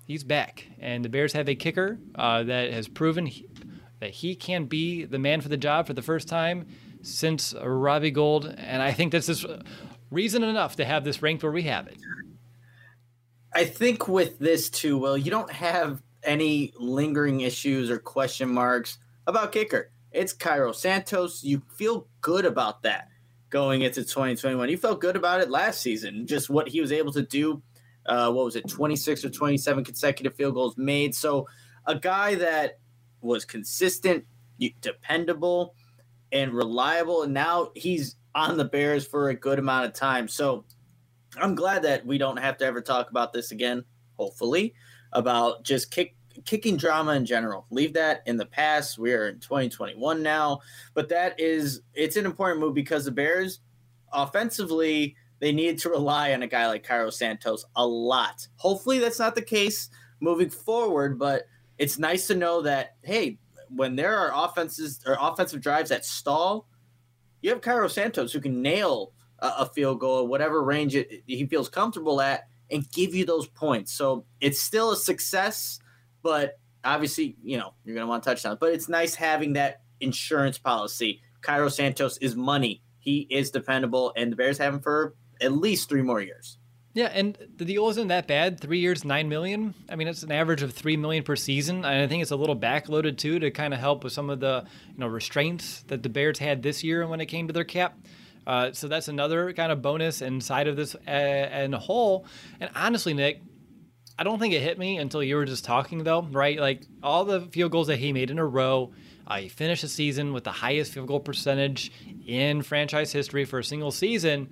[0.07, 3.47] he's back, and the Bears have a kicker uh, that has proven he,
[4.01, 6.67] that he can be the man for the job for the first time
[7.03, 8.55] since Robbie Gould.
[8.59, 9.45] and I think this is
[10.11, 11.99] reason enough to have this ranked where we have it.
[13.55, 18.99] I think with this too, Will, you don't have any lingering issues or question marks
[19.27, 19.91] about kicker.
[20.13, 21.43] It's Cairo Santos.
[21.43, 23.10] You feel good about that
[23.51, 24.69] going into 2021.
[24.69, 27.63] He felt good about it last season, just what he was able to do.
[28.07, 31.15] Uh, what was it, 26 or 27 consecutive field goals made?
[31.15, 31.47] So,
[31.87, 32.79] a guy that
[33.21, 34.25] was consistent,
[34.81, 35.75] dependable,
[36.33, 37.23] and reliable.
[37.23, 40.29] And now he's on the Bears for a good amount of time.
[40.29, 40.65] So,
[41.37, 43.85] I'm glad that we don't have to ever talk about this again,
[44.19, 44.75] hopefully,
[45.13, 47.67] about just kick kicking drama in general.
[47.71, 48.99] Leave that in the past.
[48.99, 50.61] We are in 2021 now,
[50.95, 53.61] but that is it's an important move because the Bears
[54.13, 58.47] offensively they need to rely on a guy like Cairo Santos a lot.
[58.57, 59.89] Hopefully that's not the case
[60.21, 61.45] moving forward, but
[61.79, 63.39] it's nice to know that hey,
[63.75, 66.67] when there are offenses or offensive drives that stall,
[67.43, 71.47] you have Cairo Santos who can nail a, a field goal, whatever range it, he
[71.47, 73.93] feels comfortable at, and give you those points.
[73.93, 75.81] So it's still a success
[76.23, 78.59] but obviously, you know, you're going to want touchdowns.
[78.61, 81.21] But it's nice having that insurance policy.
[81.43, 82.83] Cairo Santos is money.
[82.99, 86.59] He is dependable, and the Bears have him for at least three more years.
[86.93, 88.59] Yeah, and the deal isn't that bad.
[88.59, 89.75] Three years, nine million.
[89.89, 92.37] I mean, it's an average of three million per season, and I think it's a
[92.37, 96.03] little backloaded too to kind of help with some of the you know restraints that
[96.03, 97.97] the Bears had this year when it came to their cap.
[98.47, 102.27] Uh, so that's another kind of bonus inside of this uh, and whole.
[102.59, 103.41] And honestly, Nick,
[104.21, 106.61] I don't think it hit me until you were just talking, though, right?
[106.61, 108.93] Like all the field goals that he made in a row,
[109.27, 111.91] uh, he finished the season with the highest field goal percentage
[112.27, 114.51] in franchise history for a single season.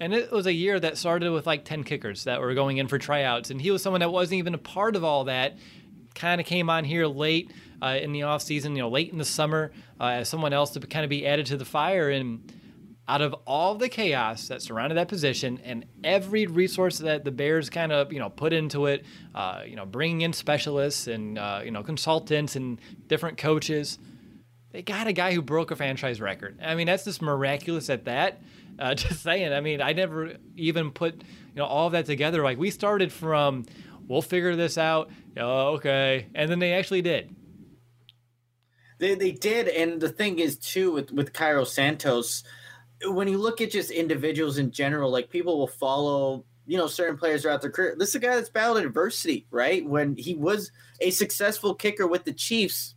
[0.00, 2.88] And it was a year that started with like 10 kickers that were going in
[2.88, 3.50] for tryouts.
[3.52, 5.58] And he was someone that wasn't even a part of all that.
[6.16, 9.24] Kind of came on here late uh, in the offseason, you know, late in the
[9.24, 12.10] summer uh, as someone else to kind of be added to the fire.
[12.10, 12.52] And
[13.06, 17.68] out of all the chaos that surrounded that position and every resource that the Bears
[17.68, 21.60] kind of you know put into it, uh, you know bringing in specialists and uh,
[21.64, 23.98] you know consultants and different coaches,
[24.72, 26.58] they got a guy who broke a franchise record.
[26.62, 28.40] I mean that's just miraculous at that.
[28.78, 29.52] Uh, just saying.
[29.52, 32.42] I mean I never even put you know all of that together.
[32.42, 33.66] Like we started from
[34.08, 35.10] we'll figure this out.
[35.36, 37.34] Oh, okay, and then they actually did.
[38.98, 42.44] They, they did, and the thing is too with with Cairo Santos
[43.06, 47.16] when you look at just individuals in general, like people will follow, you know, certain
[47.16, 47.96] players throughout their career.
[47.98, 49.84] This is a guy that's battled adversity, right?
[49.84, 52.94] When he was a successful kicker with the Chiefs,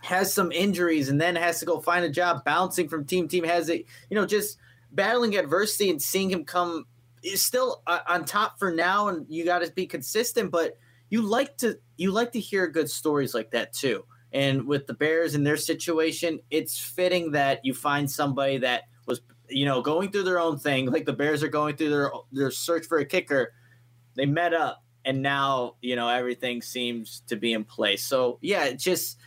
[0.00, 3.36] has some injuries and then has to go find a job bouncing from team to
[3.36, 4.58] team has it, you know, just
[4.92, 6.86] battling adversity and seeing him come
[7.22, 10.76] is still uh, on top for now and you got to be consistent, but
[11.10, 14.04] you like to you like to hear good stories like that too.
[14.32, 18.82] And with the Bears and their situation, it's fitting that you find somebody that
[19.48, 22.50] you know going through their own thing like the bears are going through their their
[22.50, 23.52] search for a kicker
[24.14, 28.04] they met up and now you know everything seems to be in place.
[28.04, 29.18] So yeah just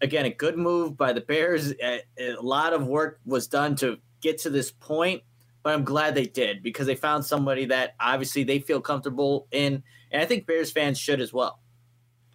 [0.00, 1.72] again a good move by the bears.
[1.82, 5.22] A, a lot of work was done to get to this point
[5.62, 9.82] but i'm glad they did because they found somebody that obviously they feel comfortable in
[10.10, 11.60] and i think bears fans should as well.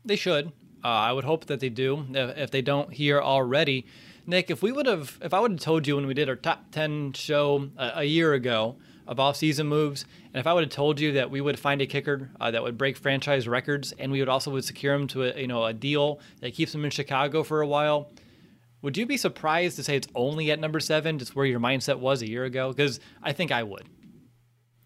[0.05, 0.51] They should.
[0.83, 2.05] Uh, i would hope that they do.
[2.11, 3.87] If, if they don't here already
[4.25, 6.35] Nick, if we would have, if I would have told you when we did our
[6.35, 10.71] top 10 show a, a year ago of off-season moves, and if I would have
[10.71, 14.11] told you that we would find a kicker uh, that would break franchise records, and
[14.11, 16.85] we would also would secure him to a, you know a deal that keeps him
[16.85, 18.11] in Chicago for a while,
[18.81, 21.99] would you be surprised to say it's only at number seven, just where your mindset
[21.99, 22.71] was a year ago?
[22.71, 23.87] Because I think I would.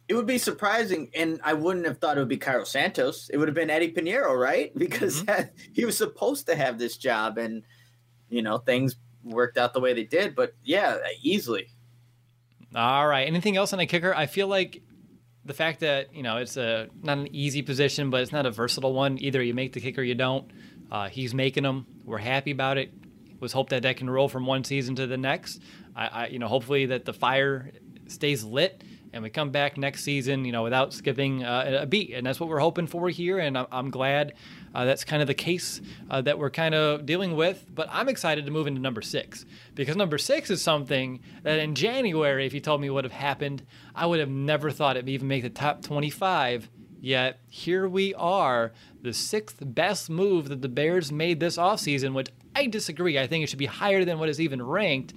[0.08, 3.30] It would be surprising, and I wouldn't have thought it would be Cairo Santos.
[3.30, 4.71] It would have been Eddie Piñeiro, right?
[4.78, 5.50] Because mm-hmm.
[5.74, 7.63] he was supposed to have this job, and
[8.30, 8.95] you know things
[9.26, 10.36] worked out the way they did.
[10.36, 11.68] But yeah, easily.
[12.76, 13.28] All right.
[13.28, 14.14] Anything else on a kicker?
[14.14, 14.82] I feel like
[15.44, 18.52] the fact that you know it's a not an easy position, but it's not a
[18.52, 19.18] versatile one.
[19.20, 20.52] Either you make the kicker, you don't.
[20.92, 21.86] Uh, he's making them.
[22.04, 22.92] We're happy about it.
[23.40, 25.62] Was hope that that can roll from one season to the next.
[25.96, 27.72] I, I you know, hopefully that the fire
[28.08, 28.84] stays lit
[29.16, 32.14] and we come back next season, you know, without skipping uh, a beat.
[32.14, 33.40] And that's what we're hoping for here.
[33.40, 34.34] And I'm glad
[34.76, 37.66] uh, that's kind of the case uh, that we're kind of dealing with.
[37.74, 41.76] But I'm excited to move into number six because number six is something that in
[41.76, 45.28] January, if you told me would have happened, I would have never thought it'd even
[45.28, 46.70] make the top 25
[47.06, 48.72] Yet here we are,
[49.04, 53.20] the sixth best move that the Bears made this offseason, which I disagree.
[53.20, 55.14] I think it should be higher than what is even ranked.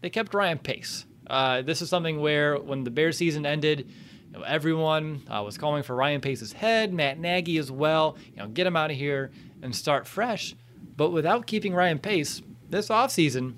[0.00, 1.04] They kept Ryan Pace.
[1.26, 3.90] Uh, this is something where when the Bears season ended,
[4.32, 8.16] you know, everyone uh, was calling for Ryan Pace's head, Matt Nagy as well.
[8.32, 9.30] You know, get him out of here
[9.62, 10.54] and start fresh.
[10.96, 13.54] But without keeping Ryan Pace, this offseason,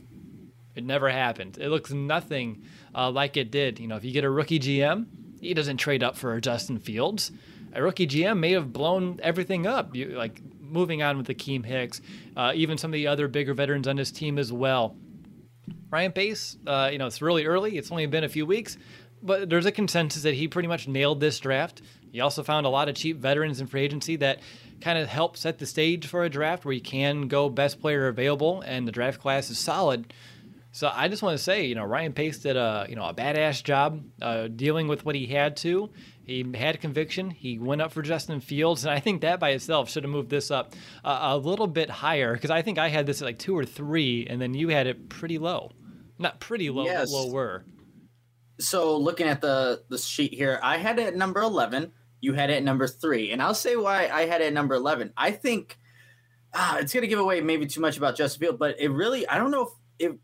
[0.75, 1.59] it never happened.
[1.61, 3.79] It looks nothing uh, like it did.
[3.79, 5.07] You know, if you get a rookie GM,
[5.41, 7.31] he doesn't trade up for Justin Fields.
[7.73, 9.95] A rookie GM may have blown everything up.
[9.95, 12.01] You, like moving on with Akiem Hicks,
[12.37, 14.97] uh, even some of the other bigger veterans on his team as well.
[15.91, 17.79] Ryan Pace, uh, you know, it's really early.
[17.79, 18.77] It's only been a few weeks,
[19.25, 21.83] but there's a consensus that he pretty much nailed this draft.
[22.13, 24.41] He also found a lot of cheap veterans in free agency that
[24.81, 28.07] kind of help set the stage for a draft where you can go best player
[28.07, 30.13] available and the draft class is solid.
[30.71, 33.15] So I just want to say, you know, Ryan Pace did a you know a
[33.15, 35.89] badass job uh, dealing with what he had to.
[36.25, 37.31] He had conviction.
[37.31, 40.31] He went up for Justin Fields, and I think that by itself should have moved
[40.31, 43.39] this up uh, a little bit higher because I think I had this at like
[43.39, 45.71] two or three, and then you had it pretty low,
[46.19, 47.13] not pretty low, yes.
[47.13, 47.65] but lower.
[48.59, 51.93] So looking at the the sheet here, I had it at number eleven.
[52.21, 54.75] You had it at number three, and I'll say why I had it at number
[54.75, 55.13] eleven.
[55.17, 55.79] I think
[56.55, 59.29] ah, it's going to give away maybe too much about Justin Fields, but it really
[59.29, 60.19] I don't know if it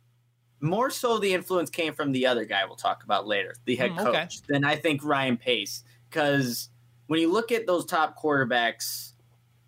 [0.60, 3.92] more so the influence came from the other guy we'll talk about later, the head
[3.92, 4.28] mm, coach, okay.
[4.48, 5.82] than I think Ryan Pace.
[6.08, 6.68] Because
[7.06, 9.12] when you look at those top quarterbacks,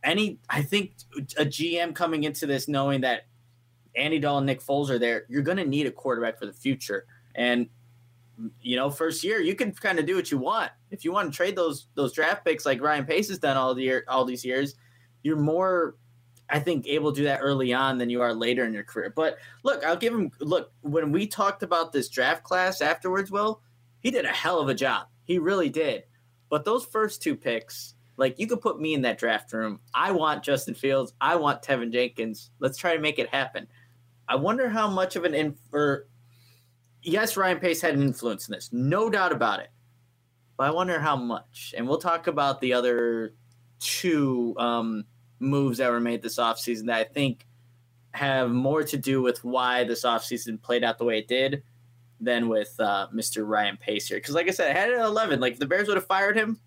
[0.04, 0.94] any I think
[1.38, 3.26] a GM coming into this knowing that
[3.96, 7.06] Andy Dalton, Nick Foles are there, you're going to need a quarterback for the future.
[7.34, 7.68] And
[8.60, 10.70] you know, first year you can kind of do what you want.
[10.90, 13.74] If you want to trade those those draft picks like Ryan Pace has done all
[13.74, 14.74] the year, all these years,
[15.22, 15.96] you're more
[16.48, 19.12] I think able to do that early on than you are later in your career.
[19.14, 23.30] But look, I'll give him look when we talked about this draft class afterwards.
[23.30, 23.62] Will
[24.02, 25.06] he did a hell of a job.
[25.24, 26.04] He really did.
[26.50, 29.80] But those first two picks, like you could put me in that draft room.
[29.94, 31.14] I want Justin Fields.
[31.20, 32.50] I want Teven Jenkins.
[32.58, 33.66] Let's try to make it happen.
[34.28, 36.06] I wonder how much of an infer.
[37.02, 39.70] Yes, Ryan Pace had an influence in this, no doubt about it.
[40.56, 41.74] But I wonder how much.
[41.76, 43.34] And we'll talk about the other
[43.80, 45.04] two um,
[45.40, 47.46] moves that were made this offseason that I think
[48.12, 51.62] have more to do with why this offseason played out the way it did
[52.20, 53.46] than with uh, Mr.
[53.46, 54.18] Ryan Pace here.
[54.18, 55.40] Because, like I said, I had it at 11.
[55.40, 56.60] Like, if the Bears would have fired him,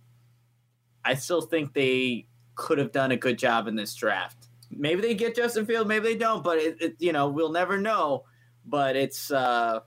[1.06, 4.48] I still think they could have done a good job in this draft.
[4.72, 7.78] Maybe they get Justin Field, maybe they don't, but it, it, you know we'll never
[7.78, 8.26] know.
[8.66, 9.82] But it's uh,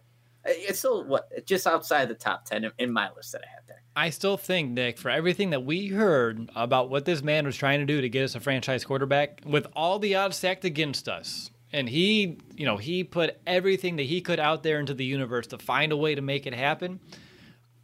[0.48, 3.82] it's still what just outside the top ten in, my list that I have there.
[3.96, 7.80] I still think, Nick, for everything that we heard about what this man was trying
[7.80, 11.50] to do to get us a franchise quarterback, with all the odds stacked against us,
[11.72, 15.46] and he, you know, he put everything that he could out there into the universe
[15.48, 17.00] to find a way to make it happen.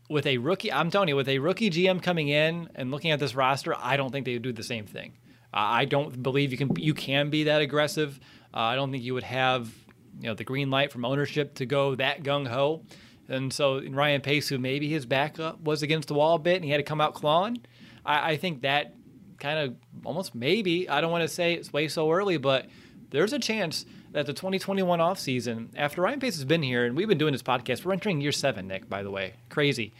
[0.09, 3.18] With a rookie, I'm telling you, with a rookie GM coming in and looking at
[3.18, 5.14] this roster, I don't think they would do the same thing.
[5.53, 8.18] I don't believe you can you can be that aggressive.
[8.53, 9.72] Uh, I don't think you would have
[10.20, 12.83] you know the green light from ownership to go that gung ho.
[13.29, 16.64] And so Ryan Pace, who maybe his backup was against the wall a bit and
[16.64, 17.59] he had to come out clawing,
[18.05, 18.94] I, I think that
[19.38, 22.66] kind of almost maybe, I don't want to say it's way so early, but
[23.11, 27.09] there's a chance that the 2021 offseason, after Ryan Pace has been here, and we've
[27.09, 29.35] been doing this podcast, we're entering year seven, Nick, by the way.
[29.48, 29.92] Crazy.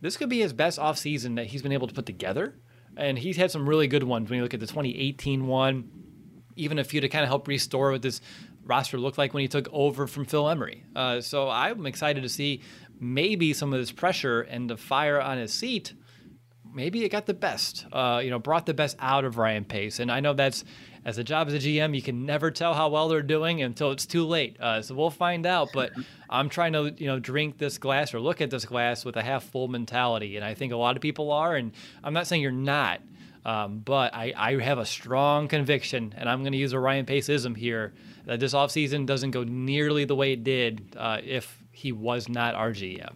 [0.00, 2.54] This could be his best offseason that he's been able to put together.
[2.96, 5.90] And he's had some really good ones when you look at the 2018 one,
[6.56, 8.20] even a few to kind of help restore with this
[8.64, 10.84] roster looked like when he took over from Phil Emery.
[10.94, 12.62] Uh, so I'm excited to see
[13.00, 15.94] maybe some of this pressure and the fire on his seat.
[16.72, 19.98] Maybe it got the best, uh, you know, brought the best out of Ryan Pace.
[19.98, 20.64] And I know that's
[21.04, 23.90] as a job as a GM, you can never tell how well they're doing until
[23.90, 24.56] it's too late.
[24.60, 25.70] Uh, so we'll find out.
[25.74, 25.92] But
[26.30, 29.22] I'm trying to, you know, drink this glass or look at this glass with a
[29.22, 30.36] half full mentality.
[30.36, 31.56] And I think a lot of people are.
[31.56, 31.72] And
[32.04, 33.00] I'm not saying you're not.
[33.44, 37.06] Um, but I, I have a strong conviction, and I'm going to use a Ryan
[37.06, 37.92] Paceism here,
[38.24, 42.54] that this offseason doesn't go nearly the way it did uh, if he was not
[42.54, 43.14] our GM.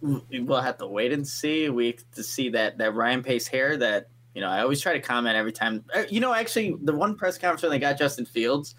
[0.00, 1.68] We'll have to wait and see.
[1.68, 4.48] We to see that that Ryan Pace hair that you know.
[4.48, 5.84] I always try to comment every time.
[5.94, 8.74] Uh, you know, actually, the one press conference when they got Justin Fields,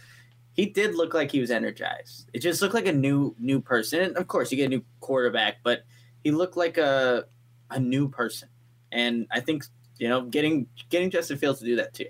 [0.52, 2.30] he did look like he was energized.
[2.34, 4.02] It just looked like a new new person.
[4.02, 5.84] And of course, you get a new quarterback, but
[6.26, 7.26] he looked like a
[7.72, 8.50] a new person.
[8.92, 9.64] And I think
[10.00, 12.08] you know, getting getting Justin Fields to do that too.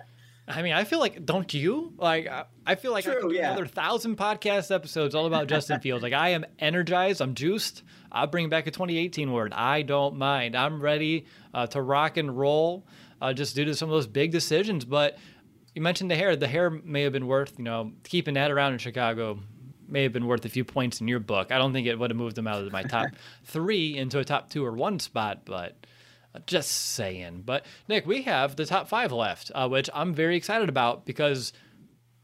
[0.47, 1.93] I mean, I feel like, don't you?
[1.97, 2.27] Like,
[2.65, 3.51] I feel like True, I yeah.
[3.51, 6.03] another thousand podcast episodes all about Justin Fields.
[6.03, 7.21] Like, I am energized.
[7.21, 7.83] I'm juiced.
[8.11, 9.53] I'll bring back a 2018 word.
[9.53, 10.55] I don't mind.
[10.55, 12.85] I'm ready uh, to rock and roll
[13.21, 14.83] uh, just due to some of those big decisions.
[14.83, 15.17] But
[15.73, 16.35] you mentioned the hair.
[16.35, 19.39] The hair may have been worth, you know, keeping that around in Chicago
[19.87, 21.51] may have been worth a few points in your book.
[21.51, 23.07] I don't think it would have moved them out of my top
[23.45, 25.85] three into a top two or one spot, but
[26.45, 27.43] just saying.
[27.45, 31.53] But Nick, we have the top five left, uh, which I'm very excited about because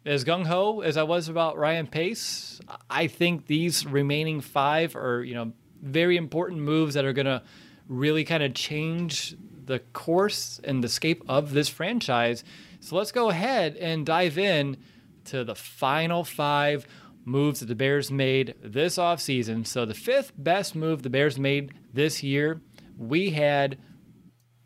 [0.05, 5.23] as gung ho as I was about Ryan Pace, I think these remaining five are
[5.23, 7.41] you know very important moves that are going to
[7.87, 9.35] really kind of change
[9.65, 12.43] the course and the scape of this franchise.
[12.79, 14.77] So let's go ahead and dive in
[15.25, 16.87] to the final five
[17.25, 19.65] moves that the Bears made this offseason.
[19.67, 22.61] So the fifth best move the Bears made this year,
[22.97, 23.77] we had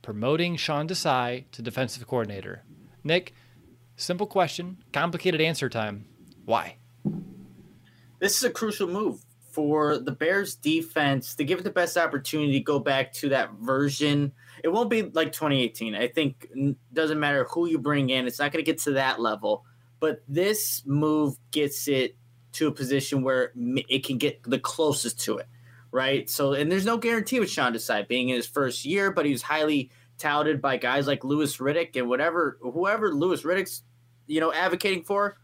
[0.04, 2.64] promoting Sean Desai to defensive coordinator.
[3.04, 3.34] Nick,
[3.96, 6.06] simple question, complicated answer time.
[6.46, 6.78] Why?
[8.20, 12.54] This is a crucial move for the Bears defense to give it the best opportunity
[12.54, 14.34] to go back to that version.
[14.64, 15.96] It won't be like 2018.
[15.96, 16.48] I think
[16.92, 19.66] doesn't matter who you bring in, it's not going to get to that level.
[20.00, 22.18] But this move gets it
[22.54, 25.48] to a position where it can get the closest to it
[25.94, 26.28] right?
[26.28, 29.32] So, and there's no guarantee with Sean Desai being in his first year, but he
[29.32, 33.84] was highly touted by guys like Louis Riddick and whatever, whoever Louis Riddick's,
[34.26, 35.38] you know, advocating for.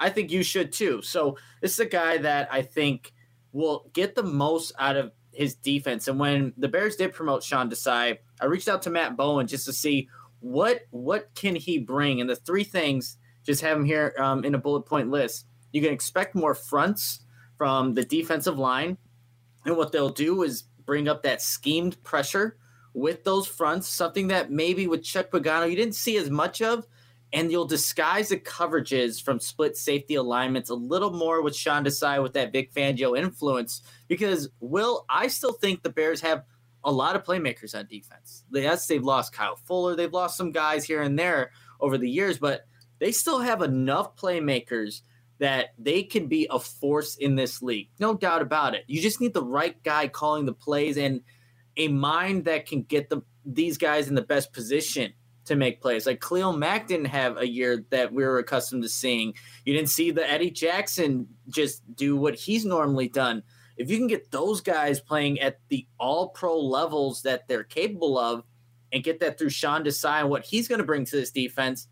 [0.00, 1.00] I think you should too.
[1.00, 3.14] So, this is a guy that I think
[3.52, 6.08] will get the most out of his defense.
[6.08, 9.66] And when the Bears did promote Sean Desai, I reached out to Matt Bowen just
[9.66, 10.08] to see
[10.40, 12.20] what what can he bring.
[12.20, 15.46] And the three things, just have him here um, in a bullet point list.
[15.70, 17.20] You can expect more fronts
[17.56, 18.98] from the defensive line.
[19.64, 22.56] And what they'll do is bring up that schemed pressure
[22.92, 26.86] with those fronts, something that maybe with Chuck Pagano you didn't see as much of.
[27.32, 32.22] And you'll disguise the coverages from split safety alignments a little more with Sean Desai
[32.22, 33.82] with that Vic Fangio influence.
[34.06, 36.44] Because, Will, I still think the Bears have
[36.84, 38.44] a lot of playmakers on defense.
[38.52, 41.50] Yes, they've lost Kyle Fuller, they've lost some guys here and there
[41.80, 42.66] over the years, but
[43.00, 45.00] they still have enough playmakers–
[45.38, 47.88] that they can be a force in this league.
[47.98, 48.84] No doubt about it.
[48.86, 51.22] You just need the right guy calling the plays and
[51.76, 55.12] a mind that can get the these guys in the best position
[55.46, 56.06] to make plays.
[56.06, 59.34] Like Khalil Mack didn't have a year that we were accustomed to seeing.
[59.64, 63.42] You didn't see the Eddie Jackson just do what he's normally done.
[63.76, 68.18] If you can get those guys playing at the all pro levels that they're capable
[68.18, 68.44] of
[68.92, 71.88] and get that through Sean Desai and what he's going to bring to this defense,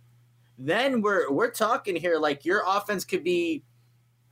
[0.59, 3.65] then we're we're talking here like your offense could be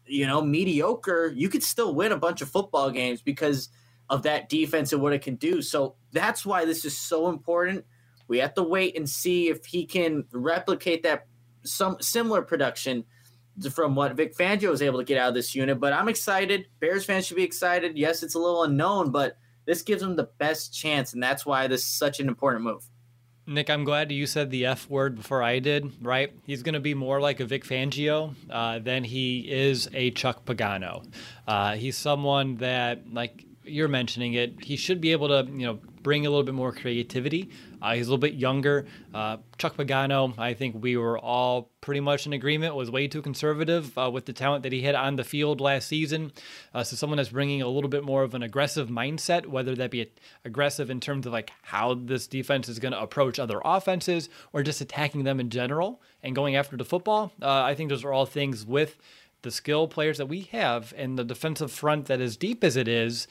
[0.06, 1.32] you know mediocre.
[1.34, 3.68] You could still win a bunch of football games because
[4.08, 5.62] of that defense and what it can do.
[5.62, 7.84] So that's why this is so important.
[8.28, 11.26] We have to wait and see if he can replicate that
[11.64, 13.04] some similar production
[13.72, 15.78] from what Vic Fangio was able to get out of this unit.
[15.78, 16.66] But I'm excited.
[16.80, 17.96] Bears fans should be excited.
[17.96, 21.66] Yes it's a little unknown but this gives them the best chance and that's why
[21.66, 22.88] this is such an important move
[23.50, 26.32] Nick, I'm glad you said the F word before I did, right?
[26.46, 30.44] He's going to be more like a Vic Fangio uh, than he is a Chuck
[30.44, 31.04] Pagano.
[31.48, 35.78] Uh, he's someone that, like you're mentioning it, he should be able to, you know,
[36.02, 37.50] bring a little bit more creativity.
[37.82, 38.86] Uh, he's a little bit younger.
[39.12, 43.20] Uh, Chuck Pagano, I think we were all pretty much in agreement, was way too
[43.20, 46.32] conservative uh, with the talent that he had on the field last season.
[46.72, 49.90] Uh, so someone that's bringing a little bit more of an aggressive mindset, whether that
[49.90, 50.10] be
[50.44, 54.62] aggressive in terms of like how this defense is going to approach other offenses or
[54.62, 57.32] just attacking them in general and going after the football.
[57.42, 58.96] Uh, I think those are all things with
[59.42, 62.88] the skill players that we have and the defensive front that as deep as it
[62.88, 63.26] is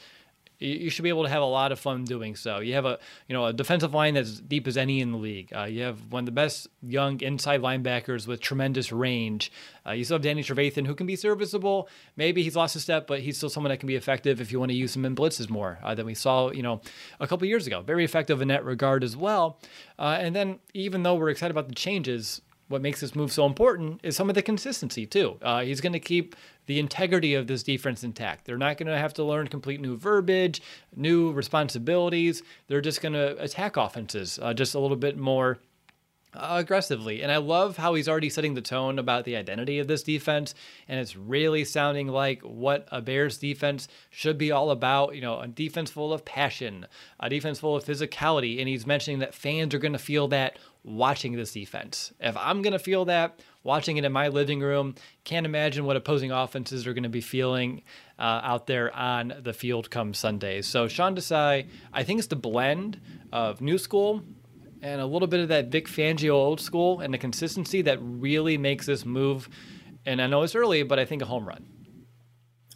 [0.60, 2.60] you should be able to have a lot of fun doing so.
[2.60, 5.52] You have a you know a defensive line that's deep as any in the league.
[5.56, 9.52] Uh, you have one of the best young inside linebackers with tremendous range.
[9.88, 11.88] Uh, you still have Danny Trevathan who can be serviceable.
[12.18, 14.60] Maybe he's lost a step, but he's still someone that can be effective if you
[14.60, 16.82] want to use him in blitzes more uh, than we saw you know
[17.20, 17.82] a couple years ago.
[17.82, 19.60] Very effective in that regard as well.
[19.98, 23.46] Uh, and then even though we're excited about the changes, what makes this move so
[23.46, 25.38] important is some of the consistency too.
[25.42, 26.36] Uh, he's going to keep
[26.68, 28.46] the integrity of this defense intact.
[28.46, 30.62] They're not going to have to learn complete new verbiage,
[30.96, 32.44] new responsibilities.
[32.68, 35.58] They're just going to attack offenses uh, just a little bit more
[36.34, 37.24] uh, aggressively.
[37.24, 40.54] And I love how he's already setting the tone about the identity of this defense.
[40.88, 45.16] And it's really sounding like what a Bears defense should be all about.
[45.16, 46.86] You know, a defense full of passion,
[47.20, 48.60] a defense full of physicality.
[48.60, 52.14] And he's mentioning that fans are going to feel that watching this defense.
[52.20, 55.96] If I'm going to feel that watching it in my living room, can't imagine what
[55.96, 57.84] opposing offenses are going to be feeling
[58.18, 60.66] uh, out there on the field come Sundays.
[60.68, 63.00] So Sean Desai, I think it's the blend
[63.32, 64.24] of new school
[64.82, 68.58] and a little bit of that Vic Fangio old school and the consistency that really
[68.58, 69.50] makes this move.
[70.06, 71.66] And I know it's early, but I think a home run.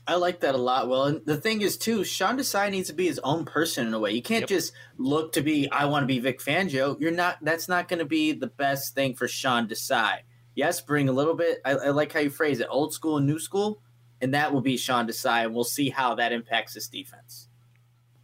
[0.05, 0.89] I like that a lot.
[0.89, 3.93] Well, and the thing is too, Sean Desai needs to be his own person in
[3.93, 4.11] a way.
[4.11, 4.49] You can't yep.
[4.49, 6.99] just look to be I want to be Vic Fangio.
[6.99, 7.37] You're not.
[7.41, 10.19] That's not going to be the best thing for Sean Desai.
[10.55, 11.61] Yes, bring a little bit.
[11.65, 13.81] I, I like how you phrase it, old school and new school,
[14.21, 17.47] and that will be Sean Desai, and we'll see how that impacts this defense.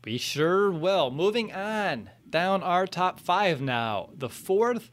[0.04, 1.12] We sure will.
[1.12, 4.10] Moving on down our top five now.
[4.14, 4.92] The fourth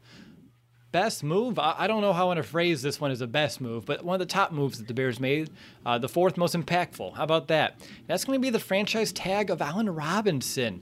[0.91, 1.59] best move.
[1.59, 4.03] I, don't know how I want to phrase this one as a best move, but
[4.03, 5.49] one of the top moves that the Bears made.
[5.85, 7.15] Uh, the fourth most impactful.
[7.15, 7.79] How about that?
[8.07, 10.81] That's going to be the franchise tag of Allen Robinson.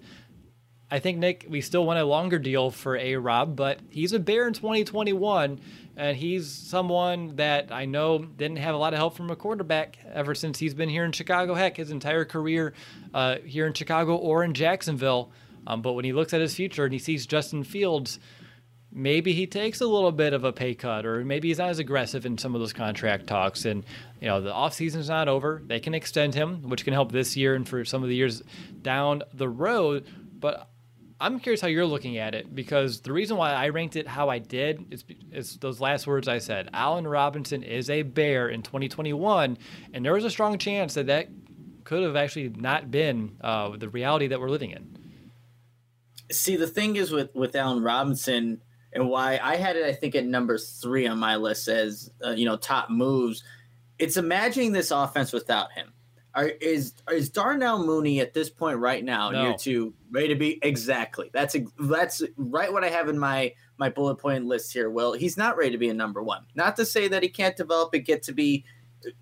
[0.89, 4.19] I think Nick, we still want a longer deal for A Rob, but he's a
[4.19, 5.59] Bear in 2021,
[5.97, 9.97] and he's someone that I know didn't have a lot of help from a quarterback
[10.13, 11.55] ever since he's been here in Chicago.
[11.55, 12.73] Heck, his entire career
[13.15, 15.31] uh, here in Chicago or in Jacksonville.
[15.65, 18.19] Um, but when he looks at his future and he sees Justin Fields,
[18.95, 21.79] maybe he takes a little bit of a pay cut, or maybe he's not as
[21.79, 23.65] aggressive in some of those contract talks.
[23.65, 23.83] And
[24.21, 27.53] you know, the offseason's not over; they can extend him, which can help this year
[27.53, 28.41] and for some of the years
[28.81, 30.07] down the road.
[30.39, 30.69] But
[31.19, 34.29] I'm curious how you're looking at it because the reason why I ranked it how
[34.29, 36.69] I did is, is those last words I said.
[36.73, 39.57] Allen Robinson is a bear in 2021,
[39.93, 41.27] and there was a strong chance that that
[41.83, 44.97] could have actually not been uh, the reality that we're living in.
[46.31, 48.61] See, the thing is with with Allen Robinson
[48.95, 52.31] and why I had it, I think at number three on my list as uh,
[52.31, 53.43] you know top moves.
[53.99, 55.93] It's imagining this offense without him.
[56.33, 59.43] Are, is is Darnell Mooney at this point right now, no.
[59.43, 61.29] year two, ready to be exactly?
[61.33, 64.89] That's that's right what I have in my my bullet point list here.
[64.89, 66.45] Well, he's not ready to be a number one.
[66.55, 68.65] Not to say that he can't develop and get to be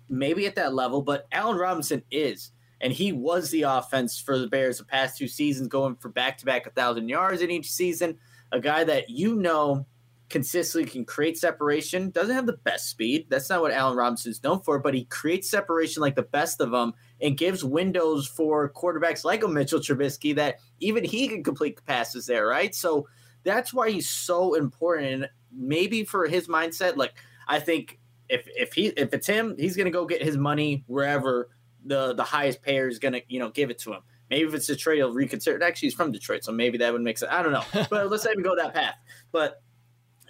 [0.08, 4.46] maybe at that level, but Allen Robinson is, and he was the offense for the
[4.46, 7.70] Bears the past two seasons, going for back to back a thousand yards in each
[7.70, 8.18] season.
[8.54, 9.84] A guy that you know
[10.30, 12.10] consistently can create separation.
[12.10, 13.26] Doesn't have the best speed.
[13.28, 16.70] That's not what Allen Robinson's known for, but he creates separation like the best of
[16.70, 21.84] them and gives windows for quarterbacks like a Mitchell Trubisky that even he can complete
[21.84, 22.74] passes there, right?
[22.74, 23.06] So
[23.44, 25.12] that's why he's so important.
[25.12, 27.14] And maybe for his mindset, like
[27.46, 27.98] I think
[28.28, 31.50] if if he if it's him, he's gonna go get his money wherever
[31.84, 34.02] the the highest payer is gonna you know give it to him.
[34.30, 35.62] Maybe if it's Detroit, he'll reconsider.
[35.62, 37.30] Actually, he's from Detroit, so maybe that would make sense.
[37.32, 38.94] I don't know, but let's not even go that path.
[39.32, 39.62] But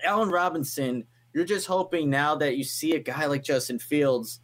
[0.05, 4.41] Allen Robinson, you're just hoping now that you see a guy like Justin Fields.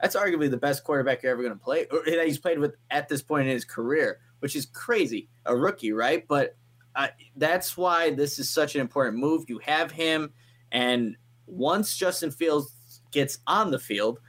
[0.00, 2.74] That's arguably the best quarterback you're ever going to play, or that he's played with
[2.90, 5.28] at this point in his career, which is crazy.
[5.46, 6.26] A rookie, right?
[6.28, 6.56] But
[6.94, 9.44] uh, that's why this is such an important move.
[9.48, 10.32] You have him,
[10.70, 12.72] and once Justin Fields
[13.10, 14.20] gets on the field,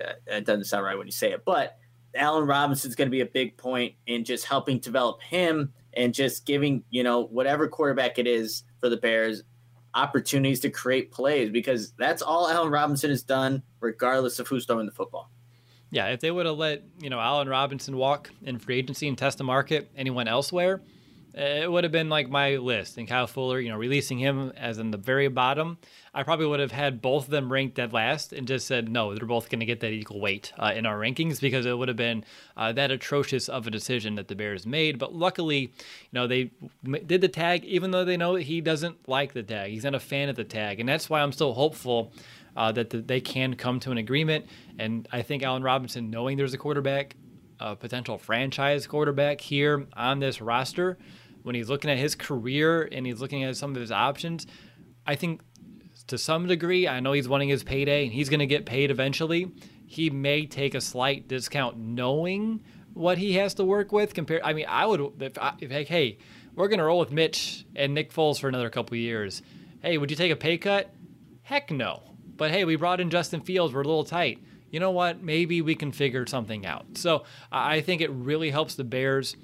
[0.00, 1.76] uh, it doesn't sound right when you say it, but
[2.14, 6.46] Allen Robinson's going to be a big point in just helping develop him and just
[6.46, 9.42] giving, you know, whatever quarterback it is for the Bears
[9.94, 14.86] opportunities to create plays because that's all Allen Robinson has done, regardless of who's throwing
[14.86, 15.30] the football.
[15.90, 19.18] Yeah, if they would have let you know Allen Robinson walk in free agency and
[19.18, 20.80] test the market anyone elsewhere,
[21.34, 22.98] it would have been like my list.
[22.98, 25.78] And Kyle Fuller, you know, releasing him as in the very bottom,
[26.12, 29.14] I probably would have had both of them ranked at last and just said, no,
[29.14, 31.88] they're both going to get that equal weight uh, in our rankings because it would
[31.88, 32.24] have been
[32.56, 34.98] uh, that atrocious of a decision that the Bears made.
[34.98, 36.50] But luckily, you know, they
[37.06, 39.70] did the tag, even though they know he doesn't like the tag.
[39.70, 40.80] He's not a fan of the tag.
[40.80, 42.12] And that's why I'm still hopeful
[42.56, 44.46] uh, that the, they can come to an agreement.
[44.78, 47.14] And I think Allen Robinson, knowing there's a quarterback,
[47.60, 50.98] a potential franchise quarterback here on this roster,
[51.42, 54.46] when he's looking at his career and he's looking at some of his options,
[55.06, 55.42] I think
[56.08, 58.90] to some degree, I know he's wanting his payday and he's going to get paid
[58.90, 59.50] eventually.
[59.86, 62.62] He may take a slight discount knowing
[62.92, 66.18] what he has to work with compared I mean, I would if, I, if hey,
[66.54, 69.42] we're going to roll with Mitch and Nick Foles for another couple years.
[69.82, 70.92] Hey, would you take a pay cut?
[71.42, 72.02] Heck no.
[72.36, 73.72] But hey, we brought in Justin Fields.
[73.72, 74.42] We're a little tight.
[74.70, 75.22] You know what?
[75.22, 76.86] Maybe we can figure something out.
[76.94, 79.36] So I think it really helps the Bears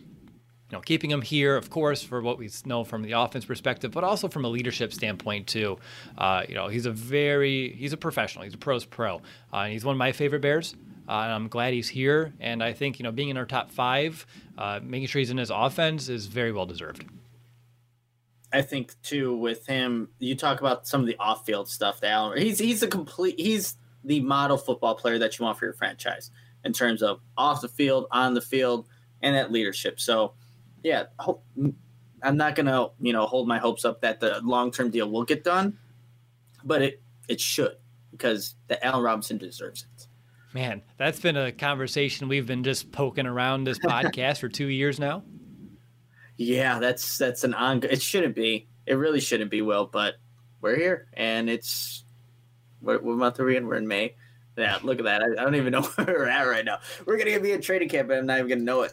[0.70, 3.92] you know, keeping him here, of course, for what we know from the offense perspective,
[3.92, 5.78] but also from a leadership standpoint too.
[6.18, 8.44] Uh, you know, he's a very he's a professional.
[8.44, 9.16] He's a pros pro,
[9.52, 10.74] uh, and he's one of my favorite Bears.
[11.08, 12.32] Uh, and I'm glad he's here.
[12.40, 14.26] And I think you know, being in our top five,
[14.58, 17.04] uh, making sure he's in his offense is very well deserved.
[18.52, 22.00] I think too with him, you talk about some of the off-field stuff.
[22.00, 25.66] That Allen, he's he's a complete he's the model football player that you want for
[25.66, 26.30] your franchise
[26.64, 28.88] in terms of off the field, on the field,
[29.22, 30.00] and that leadership.
[30.00, 30.34] So
[30.86, 31.06] yeah,
[32.22, 35.24] I'm not gonna you know hold my hopes up that the long term deal will
[35.24, 35.76] get done,
[36.64, 37.76] but it it should
[38.12, 40.06] because the Allen Robinson deserves it.
[40.54, 45.00] Man, that's been a conversation we've been just poking around this podcast for two years
[45.00, 45.24] now.
[46.36, 47.92] Yeah, that's that's an ongoing.
[47.92, 48.68] It shouldn't be.
[48.86, 49.62] It really shouldn't be.
[49.62, 50.14] Will, but
[50.60, 52.04] we're here, and it's
[52.78, 53.66] what, what month are we in?
[53.66, 54.14] We're in May.
[54.56, 55.20] Yeah, look at that.
[55.20, 56.78] I, I don't even know where we're at right now.
[57.04, 58.92] We're gonna be in training camp, but I'm not even gonna know it.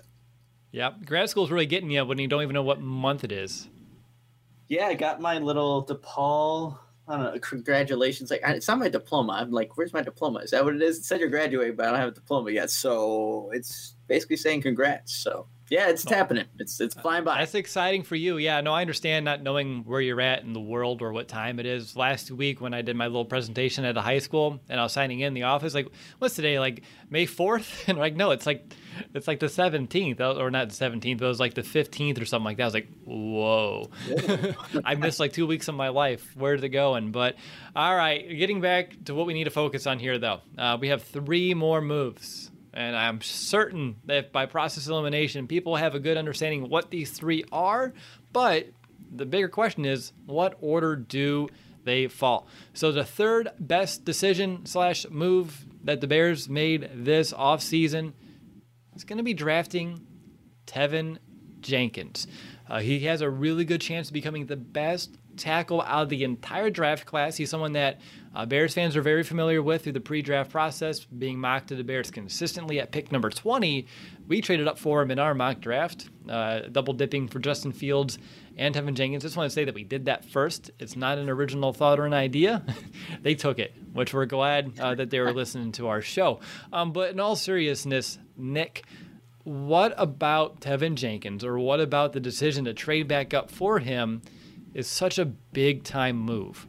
[0.73, 1.05] Yep.
[1.05, 3.69] Grad school's really getting you when you don't even know what month it is.
[4.67, 8.31] Yeah, I got my little DePaul I don't know, congratulations.
[8.31, 9.33] Like, it's not my diploma.
[9.33, 10.39] I'm like, where's my diploma?
[10.39, 10.99] Is that what it is?
[10.99, 12.69] It said you're graduating, but I don't have a diploma yet.
[12.69, 15.13] So it's basically saying congrats.
[15.13, 16.13] So yeah, it's oh.
[16.13, 16.45] happening.
[16.59, 17.39] It's it's flying by.
[17.39, 18.37] That's exciting for you.
[18.37, 21.59] Yeah, no, I understand not knowing where you're at in the world or what time
[21.59, 21.95] it is.
[21.95, 24.93] Last week when I did my little presentation at a high school and I was
[24.93, 25.87] signing in the office, like,
[26.19, 26.59] what's today?
[26.59, 27.83] Like May fourth?
[27.93, 28.73] And like, no, it's like
[29.13, 32.25] it's like the seventeenth, or not the seventeenth, but it was like the fifteenth or
[32.25, 32.63] something like that.
[32.63, 33.89] I was like, whoa,
[34.85, 36.33] I missed like two weeks of my life.
[36.35, 37.11] Where's it going?
[37.11, 37.35] But
[37.75, 40.89] all right, getting back to what we need to focus on here, though, uh, we
[40.89, 46.17] have three more moves and I'm certain that by process elimination, people have a good
[46.17, 47.93] understanding what these three are.
[48.31, 48.67] But
[49.15, 51.49] the bigger question is, what order do
[51.83, 52.47] they fall?
[52.73, 58.13] So the third best decision slash move that the Bears made this offseason
[58.95, 60.07] is going to be drafting
[60.65, 61.17] Teven
[61.59, 62.27] Jenkins.
[62.69, 66.23] Uh, he has a really good chance of becoming the best tackle out of the
[66.23, 67.37] entire draft class.
[67.37, 67.99] He's someone that
[68.35, 71.75] uh, Bears fans are very familiar with through the pre draft process, being mocked to
[71.75, 73.85] the Bears consistently at pick number 20.
[74.27, 78.17] We traded up for him in our mock draft, uh, double dipping for Justin Fields
[78.57, 79.23] and Teven Jenkins.
[79.23, 80.71] Just want to say that we did that first.
[80.79, 82.63] It's not an original thought or an idea.
[83.21, 86.39] they took it, which we're glad uh, that they were listening to our show.
[86.71, 88.83] Um, but in all seriousness, Nick,
[89.43, 94.21] what about Teven Jenkins or what about the decision to trade back up for him
[94.73, 96.67] is such a big time move?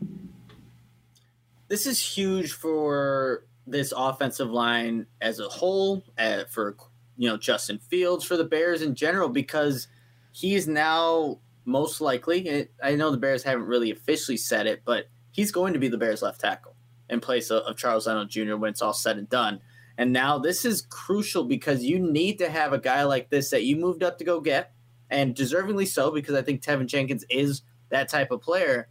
[1.69, 6.77] this is huge for this offensive line as a whole, uh, for
[7.17, 9.89] you know Justin Fields, for the Bears in general, because
[10.33, 12.69] he is now most likely.
[12.83, 15.99] I know the Bears haven't really officially said it, but he's going to be the
[15.99, 16.77] Bears' left tackle
[17.09, 18.57] in place of, of Charles Leno Jr.
[18.57, 19.61] when it's all said and done.
[19.97, 23.63] And now this is crucial because you need to have a guy like this that
[23.63, 24.73] you moved up to go get,
[25.11, 28.89] and deservingly so, because I think Teven Jenkins is that type of player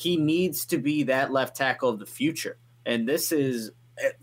[0.00, 2.56] he needs to be that left tackle of the future.
[2.86, 3.70] And this is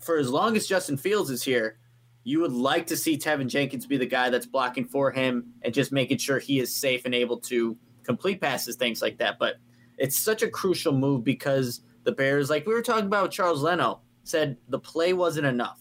[0.00, 1.78] for as long as Justin Fields is here,
[2.24, 5.72] you would like to see Teven Jenkins be the guy that's blocking for him and
[5.72, 9.38] just making sure he is safe and able to complete passes, things like that.
[9.38, 9.54] But
[9.98, 14.00] it's such a crucial move because the Bears, like we were talking about Charles Leno,
[14.24, 15.80] said the play wasn't enough.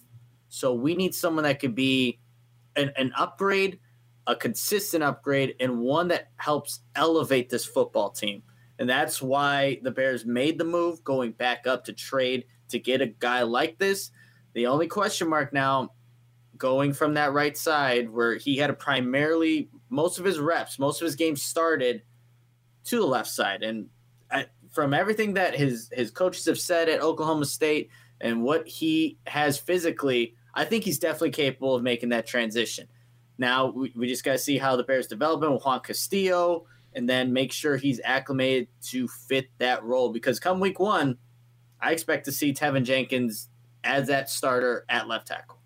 [0.50, 2.20] So we need someone that could be
[2.76, 3.80] an, an upgrade,
[4.28, 8.44] a consistent upgrade, and one that helps elevate this football team.
[8.78, 13.02] And that's why the Bears made the move going back up to trade to get
[13.02, 14.12] a guy like this.
[14.54, 15.94] The only question mark now
[16.58, 21.02] going from that right side where he had a primarily most of his reps, most
[21.02, 22.04] of his games started
[22.86, 23.64] to the left side.
[23.64, 23.88] And
[24.30, 29.18] I, from everything that his his coaches have said at Oklahoma State and what he
[29.28, 32.88] has physically, I think he's definitely capable of making that transition.
[33.38, 37.08] Now we, we just got to see how the Bears develop him Juan Castillo and
[37.08, 40.12] then make sure he's acclimated to fit that role.
[40.12, 41.18] Because come week one,
[41.80, 43.50] I expect to see Teven Jenkins
[43.84, 45.60] as that starter at left tackle.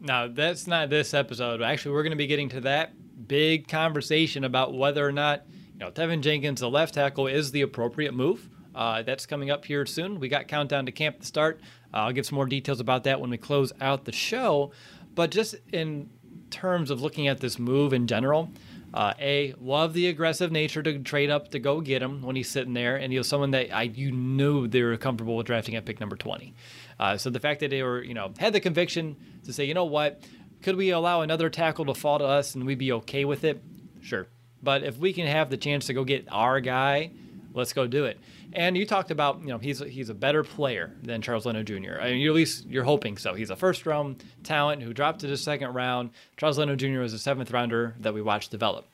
[0.00, 1.62] Now, that's not this episode.
[1.62, 2.92] Actually, we're going to be getting to that
[3.26, 7.62] big conversation about whether or not you know Teven Jenkins, the left tackle, is the
[7.62, 8.48] appropriate move.
[8.74, 10.20] Uh, that's coming up here soon.
[10.20, 11.60] We got countdown to camp to start.
[11.94, 14.72] Uh, I'll give some more details about that when we close out the show.
[15.14, 16.10] But just in
[16.50, 18.50] terms of looking at this move in general,
[18.94, 22.48] uh, a love the aggressive nature to trade up to go get him when he's
[22.48, 25.74] sitting there, and he was someone that I you knew they were comfortable with drafting
[25.74, 26.54] at pick number twenty.
[26.98, 29.74] Uh, so the fact that they were you know had the conviction to say you
[29.74, 30.22] know what
[30.62, 33.62] could we allow another tackle to fall to us and we'd be okay with it,
[34.00, 34.26] sure.
[34.62, 37.10] But if we can have the chance to go get our guy,
[37.52, 38.18] let's go do it.
[38.52, 42.00] And you talked about, you know, he's he's a better player than Charles Leno Jr.
[42.00, 43.34] I mean, at least you're hoping so.
[43.34, 46.10] He's a first round talent who dropped to the second round.
[46.36, 47.00] Charles Leno Jr.
[47.00, 48.86] was a seventh rounder that we watched develop.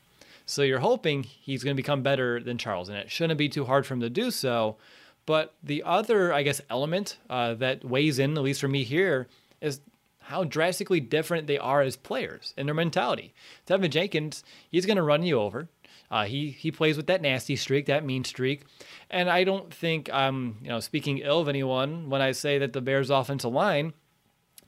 [0.47, 3.65] So you're hoping he's going to become better than Charles, and it shouldn't be too
[3.65, 4.77] hard for him to do so.
[5.25, 9.29] But the other, I guess, element uh, that weighs in, at least for me here,
[9.61, 9.81] is
[10.19, 13.35] how drastically different they are as players and their mentality.
[13.67, 15.69] Teven Jenkins, he's going to run you over.
[16.11, 18.65] Uh, he he plays with that nasty streak, that mean streak,
[19.13, 22.73] and I don't think I'm you know speaking ill of anyone when I say that
[22.73, 23.93] the Bears' offensive line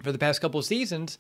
[0.03, 1.19] for the past couple of seasons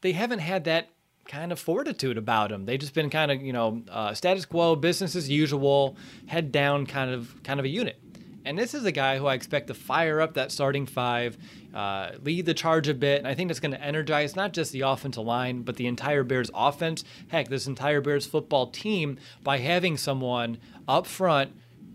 [0.00, 0.88] they haven't had that
[1.26, 2.64] kind of fortitude about them.
[2.64, 5.96] They've just been kind of you know uh, status quo, business as usual,
[6.26, 8.00] head down kind of kind of a unit.
[8.44, 11.36] And this is a guy who I expect to fire up that starting five,
[11.74, 13.18] uh, lead the charge a bit.
[13.18, 16.24] And I think that's going to energize not just the offensive line, but the entire
[16.24, 17.04] Bears offense.
[17.28, 20.56] Heck, this entire Bears football team by having someone
[20.86, 21.52] up front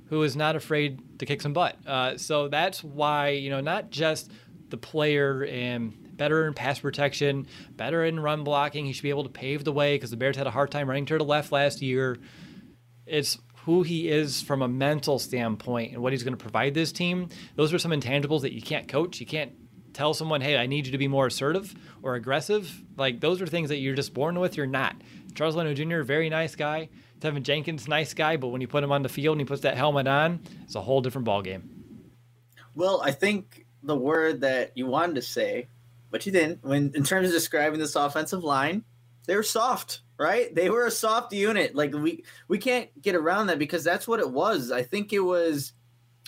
[0.07, 1.77] who is not afraid to kick some butt.
[1.87, 4.31] Uh, so that's why, you know, not just
[4.69, 8.85] the player and better in pass protection, better in run blocking.
[8.85, 10.87] He should be able to pave the way because the Bears had a hard time
[10.87, 12.17] running to the left last year.
[13.05, 16.91] It's who he is from a mental standpoint and what he's going to provide this
[16.91, 19.19] team, those are some intangibles that you can't coach.
[19.19, 19.53] You can't
[19.93, 22.81] tell someone, hey, I need you to be more assertive or aggressive.
[22.97, 24.57] Like those are things that you're just born with.
[24.57, 24.95] You're not.
[25.33, 26.89] Charles Leno Jr., very nice guy.
[27.23, 29.61] Teven Jenkins, nice guy, but when you put him on the field and he puts
[29.61, 31.63] that helmet on, it's a whole different ballgame.
[32.75, 35.67] Well, I think the word that you wanted to say,
[36.11, 38.83] but you didn't, when in terms of describing this offensive line,
[39.25, 40.53] they were soft, right?
[40.53, 41.75] They were a soft unit.
[41.75, 44.69] Like we we can't get around that because that's what it was.
[44.69, 45.71] I think it was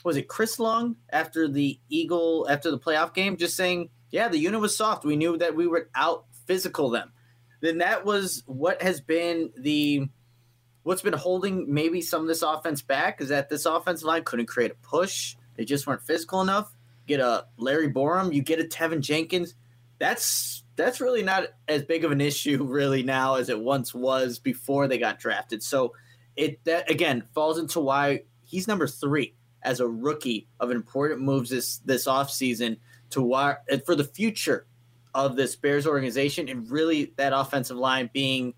[0.05, 4.37] was it Chris Long after the Eagle after the playoff game just saying, "Yeah, the
[4.37, 5.03] unit was soft.
[5.03, 7.11] We knew that we would out physical them."
[7.59, 10.07] Then that was what has been the
[10.85, 14.45] what's been holding maybe some of this offense back is that this offensive line couldn't
[14.45, 15.35] create a push.
[15.55, 16.71] They just weren't physical enough.
[17.07, 19.55] Get a Larry Borom, you get a Teven Jenkins.
[19.97, 24.37] That's that's really not as big of an issue really now as it once was
[24.37, 25.63] before they got drafted.
[25.63, 25.93] So
[26.35, 29.33] it that again falls into why he's number three
[29.63, 32.77] as a rookie of important moves this this offseason
[33.09, 33.55] to why
[33.87, 34.67] for the future
[35.15, 38.53] of this Bears organization and really that offensive line being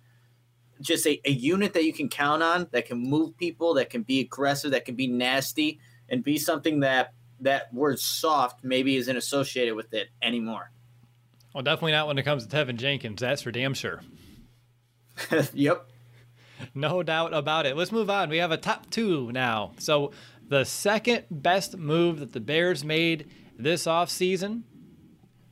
[0.82, 4.04] just a, a unit that you can count on that can move people, that can
[4.04, 9.16] be aggressive, that can be nasty, and be something that that word soft maybe isn't
[9.16, 10.72] associated with it anymore.
[11.54, 13.22] Well, definitely not when it comes to Teven Jenkins.
[13.22, 14.02] That's for damn sure.
[15.54, 15.90] yep.
[16.74, 17.76] No doubt about it.
[17.76, 18.30] Let's move on.
[18.30, 19.74] We have a top two now.
[19.78, 20.12] So,
[20.50, 24.64] the second best move that the Bears made this offseason,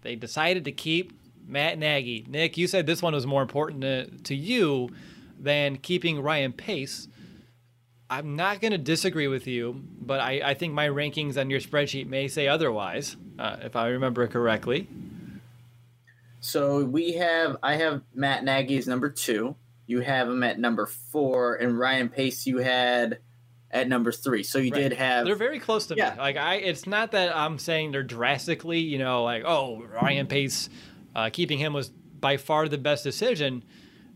[0.01, 1.11] they decided to keep
[1.45, 2.25] Matt Nagy.
[2.27, 4.89] Nick, you said this one was more important to, to you
[5.39, 7.07] than keeping Ryan Pace.
[8.09, 11.59] I'm not going to disagree with you, but I, I, think my rankings on your
[11.59, 14.87] spreadsheet may say otherwise, uh, if I remember correctly.
[16.39, 19.55] So we have I have Matt Nagy as number two.
[19.87, 23.19] You have him at number four, and Ryan Pace you had
[23.71, 24.43] at number three.
[24.43, 24.89] So you right.
[24.89, 26.11] did have they're very close to yeah.
[26.11, 26.17] me.
[26.17, 30.69] Like I, it's not that I'm saying they're drastically, you know, like oh Ryan Pace,
[31.15, 33.63] uh, keeping him was by far the best decision.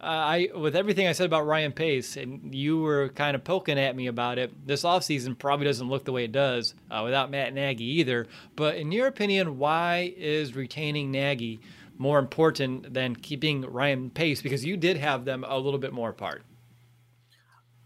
[0.01, 3.77] Uh, I with everything I said about Ryan Pace, and you were kind of poking
[3.77, 4.65] at me about it.
[4.65, 8.27] This offseason probably doesn't look the way it does uh, without Matt Nagy either.
[8.55, 11.59] But in your opinion, why is retaining Nagy
[11.97, 16.09] more important than keeping Ryan Pace because you did have them a little bit more
[16.09, 16.43] apart?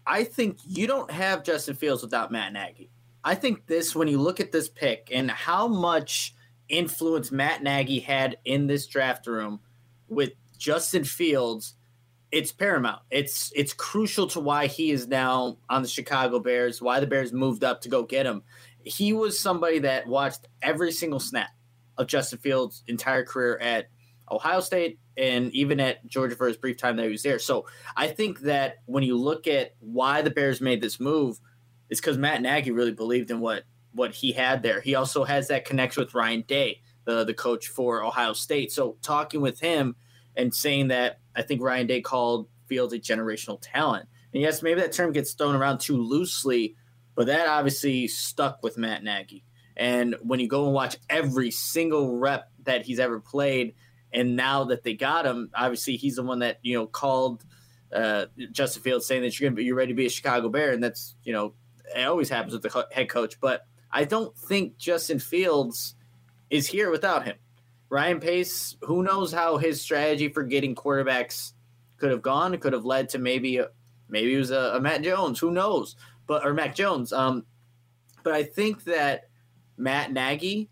[0.06, 2.90] I think you don't have Justin Fields without Matt Nagy.
[3.24, 6.34] I think this, when you look at this pick and how much
[6.68, 9.60] influence Matt Nagy had in this draft room
[10.08, 11.74] with Justin Fields,
[12.34, 13.00] it's paramount.
[13.10, 17.32] It's it's crucial to why he is now on the Chicago Bears, why the Bears
[17.32, 18.42] moved up to go get him.
[18.82, 21.50] He was somebody that watched every single snap
[21.96, 23.86] of Justin Fields' entire career at
[24.28, 27.38] Ohio State and even at Georgia for his brief time that he was there.
[27.38, 27.66] So
[27.96, 31.38] I think that when you look at why the Bears made this move,
[31.88, 33.62] it's because Matt Nagy really believed in what
[33.92, 34.80] what he had there.
[34.80, 38.72] He also has that connection with Ryan Day, the the coach for Ohio State.
[38.72, 39.94] So talking with him
[40.36, 44.08] and saying that I think Ryan Day called Fields a generational talent.
[44.32, 46.76] And yes, maybe that term gets thrown around too loosely,
[47.14, 49.44] but that obviously stuck with Matt Nagy.
[49.76, 53.74] And when you go and watch every single rep that he's ever played,
[54.12, 57.44] and now that they got him, obviously he's the one that you know called
[57.92, 60.72] uh, Justin Fields saying that you're gonna be you're ready to be a Chicago Bear,
[60.72, 61.54] and that's you know
[61.94, 63.40] it always happens with the head coach.
[63.40, 65.96] But I don't think Justin Fields
[66.50, 67.36] is here without him.
[67.94, 71.52] Ryan Pace, who knows how his strategy for getting quarterbacks
[71.96, 72.52] could have gone?
[72.52, 73.60] It could have led to maybe
[74.08, 75.38] maybe it was a, a Matt Jones.
[75.38, 75.94] Who knows?
[76.26, 77.12] But or Mac Jones.
[77.12, 77.46] Um,
[78.24, 79.28] but I think that
[79.76, 80.68] Matt Nagy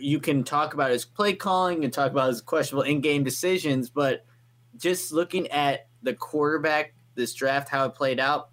[0.00, 4.26] you can talk about his play calling and talk about his questionable in-game decisions, but
[4.76, 8.48] just looking at the quarterback this draft, how it played out,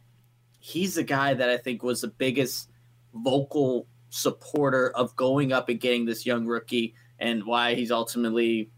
[0.60, 2.70] he's the guy that I think was the biggest
[3.12, 8.72] vocal supporter of going up and getting this young rookie and why he's ultimately,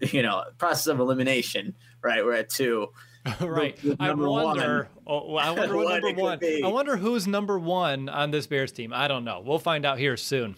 [0.00, 2.24] you know, process of elimination, right?
[2.24, 2.88] We're at two.
[3.40, 3.78] right.
[3.84, 4.88] Oh, I wonder.
[5.06, 6.40] Oh, I wonder what number one.
[6.42, 8.92] I wonder who's number one on this Bears team.
[8.92, 9.42] I don't know.
[9.44, 10.56] We'll find out here soon.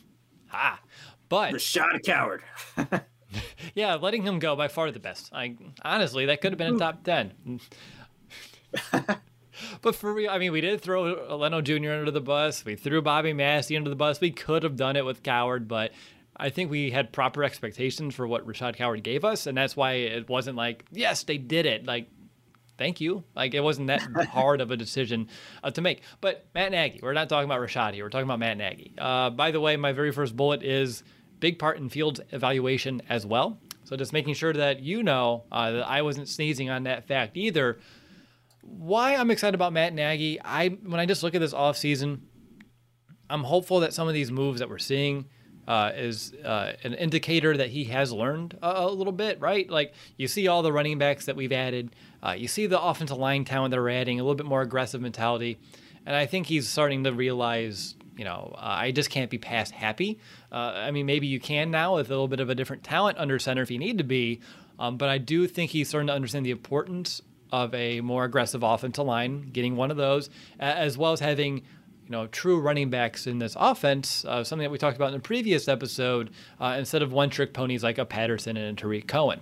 [0.48, 0.80] Ha.
[1.28, 2.42] But Rashad a coward.
[3.74, 5.30] yeah, letting him go by far the best.
[5.32, 7.60] I honestly that could have been a top ten.
[9.82, 11.90] but for real, I mean, we did throw Leno Jr.
[11.90, 12.64] under the bus.
[12.64, 14.20] We threw Bobby Massie under the bus.
[14.20, 15.92] We could have done it with Coward, but
[16.36, 19.92] I think we had proper expectations for what Rashad Coward gave us, and that's why
[19.92, 21.86] it wasn't like, yes, they did it.
[21.86, 22.08] Like,
[22.76, 23.22] thank you.
[23.36, 25.28] Like, it wasn't that hard of a decision
[25.62, 26.02] uh, to make.
[26.20, 28.04] But Matt Nagy, we're not talking about Rashad here.
[28.04, 28.92] We're talking about Matt Nagy.
[28.98, 31.04] Uh, by the way, my very first bullet is
[31.38, 33.58] big part in field evaluation as well.
[33.84, 37.36] So just making sure that you know uh, that I wasn't sneezing on that fact
[37.36, 37.78] either.
[38.62, 42.20] why I'm excited about Matt Nagy, I when I just look at this offseason,
[43.28, 45.26] I'm hopeful that some of these moves that we're seeing
[45.66, 49.68] uh, is uh, an indicator that he has learned a, a, little bit, right?
[49.68, 53.16] Like you see all the running backs that we've added, uh, you see the offensive
[53.16, 55.58] line talent that we're adding, a little bit more aggressive mentality,
[56.06, 59.72] and I think he's starting to realize, you know, uh, I just can't be past
[59.72, 60.18] happy.
[60.52, 63.18] Uh, I mean, maybe you can now with a little bit of a different talent
[63.18, 64.40] under center if you need to be,
[64.78, 68.62] um, but I do think he's starting to understand the importance of a more aggressive
[68.62, 71.62] offensive line, getting one of those, as well as having
[72.04, 74.24] you know true running backs in this offense.
[74.24, 76.30] Uh, something that we talked about in the previous episode,
[76.60, 79.40] uh, instead of one trick ponies like a Patterson and a Tarik Cohen.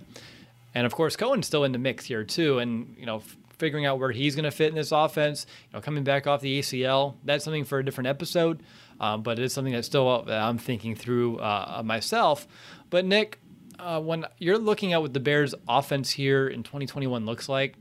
[0.75, 3.17] And of course, Cohen's still in the mix here too, and you know.
[3.17, 6.27] F- figuring out where he's going to fit in this offense, you know, coming back
[6.27, 8.61] off the ACL, that's something for a different episode.
[8.99, 12.47] Um, but it's something that still uh, I'm thinking through uh, myself.
[12.89, 13.39] But Nick,
[13.79, 17.75] uh, when you're looking at what the Bears' offense here in 2021 looks like,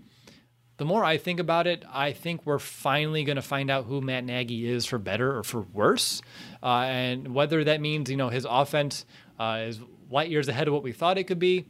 [0.83, 4.01] the more I think about it, I think we're finally going to find out who
[4.01, 6.21] Matt Nagy is for better or for worse.
[6.61, 9.07] Uh, and whether that means, you know, his offense
[9.39, 9.79] uh, is
[10.11, 11.67] light years ahead of what we thought it could be,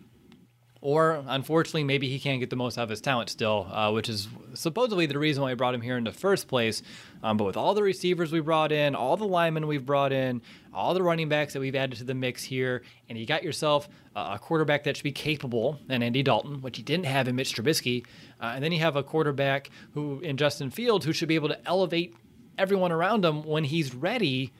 [0.82, 4.08] or unfortunately, maybe he can't get the most out of his talent still, uh, which
[4.08, 6.82] is supposedly the reason why we brought him here in the first place.
[7.22, 10.42] Um, but with all the receivers we brought in, all the linemen we've brought in,
[10.74, 13.88] all the running backs that we've added to the mix here, and you got yourself
[14.16, 17.54] a quarterback that should be capable in Andy Dalton, which he didn't have in Mitch
[17.54, 18.04] Trubisky,
[18.40, 21.48] uh, and then you have a quarterback who in Justin Fields who should be able
[21.48, 22.14] to elevate
[22.58, 24.52] everyone around him when he's ready.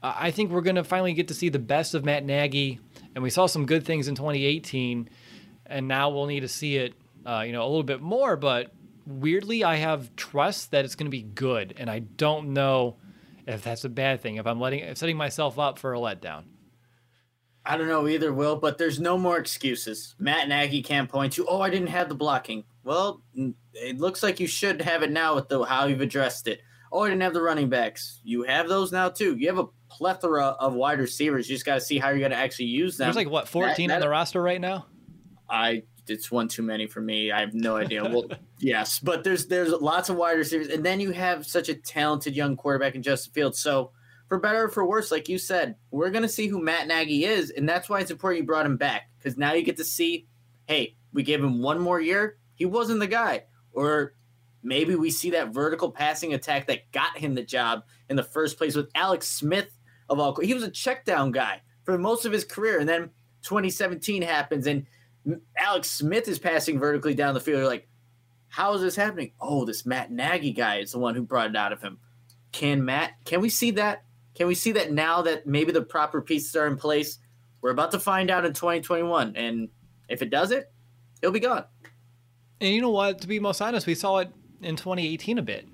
[0.00, 2.78] Uh, I think we're going to finally get to see the best of Matt Nagy,
[3.16, 5.08] and we saw some good things in 2018
[5.70, 6.94] and now we'll need to see it,
[7.24, 8.36] uh, you know, a little bit more.
[8.36, 8.72] But
[9.06, 12.96] weirdly, I have trust that it's going to be good, and I don't know
[13.46, 14.36] if that's a bad thing.
[14.36, 16.44] If I'm letting if setting myself up for a letdown.
[17.64, 20.14] I don't know either, Will, but there's no more excuses.
[20.18, 22.64] Matt Nagy can't point to, oh, I didn't have the blocking.
[22.84, 23.22] Well,
[23.74, 26.60] it looks like you should have it now with the how you've addressed it.
[26.90, 28.20] Oh, I didn't have the running backs.
[28.24, 29.36] You have those now too.
[29.36, 31.48] You have a plethora of wide receivers.
[31.48, 33.06] You just got to see how you're going to actually use them.
[33.06, 34.86] There's like what 14 that, that, on the roster right now.
[35.50, 37.30] I it's one too many for me.
[37.30, 38.02] I have no idea.
[38.02, 38.26] well,
[38.58, 42.34] yes, but there's there's lots of wide receivers, and then you have such a talented
[42.36, 43.58] young quarterback in Justin Fields.
[43.58, 43.92] So
[44.28, 47.50] for better or for worse, like you said, we're gonna see who Matt Nagy is,
[47.50, 50.26] and that's why it's important you brought him back because now you get to see,
[50.66, 52.38] hey, we gave him one more year.
[52.54, 54.14] He wasn't the guy, or
[54.62, 58.58] maybe we see that vertical passing attack that got him the job in the first
[58.58, 59.70] place with Alex Smith
[60.08, 60.36] of all.
[60.40, 63.10] He was a check down guy for most of his career, and then
[63.42, 64.86] 2017 happens and
[65.56, 67.58] Alex Smith is passing vertically down the field.
[67.58, 67.88] You're like,
[68.48, 69.32] how is this happening?
[69.40, 71.98] Oh, this Matt Nagy guy is the one who brought it out of him.
[72.52, 73.12] Can Matt?
[73.24, 74.04] Can we see that?
[74.34, 77.18] Can we see that now that maybe the proper pieces are in place?
[77.60, 79.68] We're about to find out in 2021, and
[80.08, 80.72] if it does it,
[81.20, 81.64] it'll be gone.
[82.60, 83.20] And you know what?
[83.20, 84.30] To be most honest, we saw it
[84.62, 85.68] in 2018 a bit,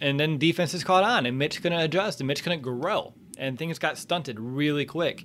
[0.00, 3.78] and then defenses caught on, and Mitch couldn't adjust, and Mitch couldn't grow, and things
[3.78, 5.24] got stunted really quick.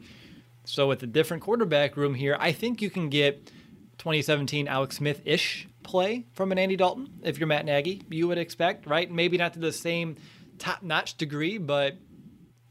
[0.70, 3.48] So with a different quarterback room here, I think you can get
[3.98, 8.04] 2017 Alex Smith ish play from an Andy Dalton if you're Matt Nagy.
[8.10, 9.10] You would expect, right?
[9.10, 10.18] Maybe not to the same
[10.60, 11.96] top notch degree, but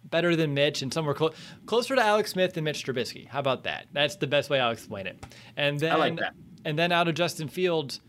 [0.05, 1.33] better than Mitch and somewhere clo-
[1.67, 3.27] closer to Alex Smith than Mitch Trubisky.
[3.27, 3.87] How about that?
[3.93, 5.23] That's the best way I'll explain it.
[5.57, 6.19] And then, like
[6.65, 8.01] and then out of Justin Fields,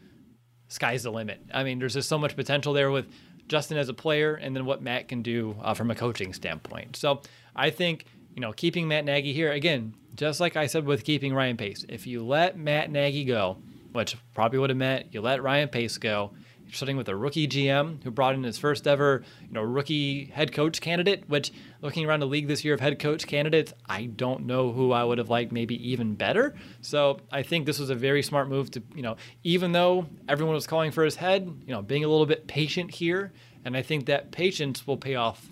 [0.67, 1.41] sky's the limit.
[1.51, 3.07] I mean, there's just so much potential there with
[3.47, 6.95] Justin as a player, and then what Matt can do uh, from a coaching standpoint.
[6.95, 7.21] So
[7.55, 11.33] I think you know, keeping Matt Nagy here, again, just like I said with keeping
[11.33, 13.57] Ryan Pace, if you let Matt Nagy go,
[13.91, 16.31] which probably would have meant you let Ryan Pace go,
[16.69, 20.25] you're sitting with a rookie GM who brought in his first ever, you know, rookie
[20.25, 21.51] head coach candidate, which
[21.81, 25.03] looking around the league this year of head coach candidates, I don't know who I
[25.03, 26.53] would have liked maybe even better.
[26.81, 30.53] So I think this was a very smart move to, you know, even though everyone
[30.53, 33.31] was calling for his head, you know, being a little bit patient here.
[33.65, 35.47] And I think that patience will pay off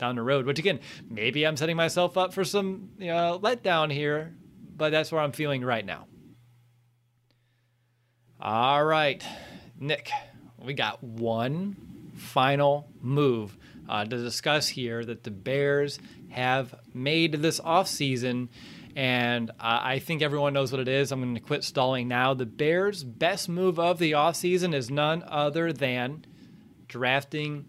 [0.00, 0.46] down the road.
[0.46, 4.34] Which again, maybe I'm setting myself up for some you know, letdown here,
[4.76, 6.06] but that's where I'm feeling right now.
[8.40, 9.22] All right,
[9.78, 10.10] Nick,
[10.58, 11.76] we got one
[12.16, 13.56] final move
[13.88, 15.98] uh, to discuss here that the Bears
[16.30, 18.48] have made this offseason.
[18.96, 21.12] And uh, I think everyone knows what it is.
[21.12, 22.34] I'm going to quit stalling now.
[22.34, 26.24] The Bears' best move of the offseason is none other than
[26.88, 27.66] drafting,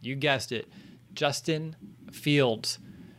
[0.00, 0.68] you guessed it,
[1.18, 1.74] Justin
[2.12, 2.78] Fields.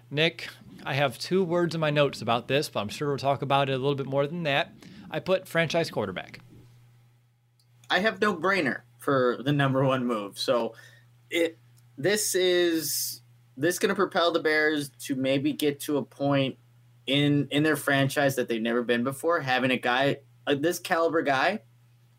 [0.10, 0.48] Nick,
[0.86, 3.70] I have two words in my notes about this, but I'm sure we'll talk about
[3.70, 4.72] it a little bit more than that.
[5.12, 6.40] I put franchise quarterback.
[7.90, 10.40] I have no brainer for the number one move.
[10.40, 10.76] So
[11.30, 11.58] it
[11.98, 13.22] this is
[13.58, 16.58] this going to propel the Bears to maybe get to a point
[17.06, 21.22] in in their franchise that they've never been before, having a guy uh, this caliber
[21.22, 21.64] guy,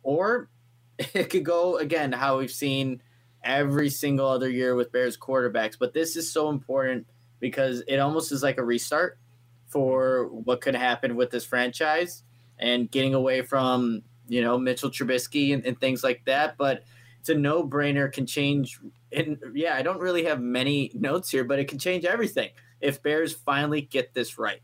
[0.03, 0.51] or
[0.99, 3.01] it could go again how we've seen
[3.43, 7.07] every single other year with Bears quarterbacks, but this is so important
[7.41, 9.19] because it almost is like a restart
[9.67, 12.23] for what could happen with this franchise
[12.59, 16.57] and getting away from you know Mitchell Trubisky and, and things like that.
[16.57, 16.85] But
[17.21, 18.13] it's a no brainer.
[18.13, 18.79] Can change.
[19.13, 23.03] And yeah, I don't really have many notes here, but it can change everything if
[23.03, 24.61] Bears finally get this right.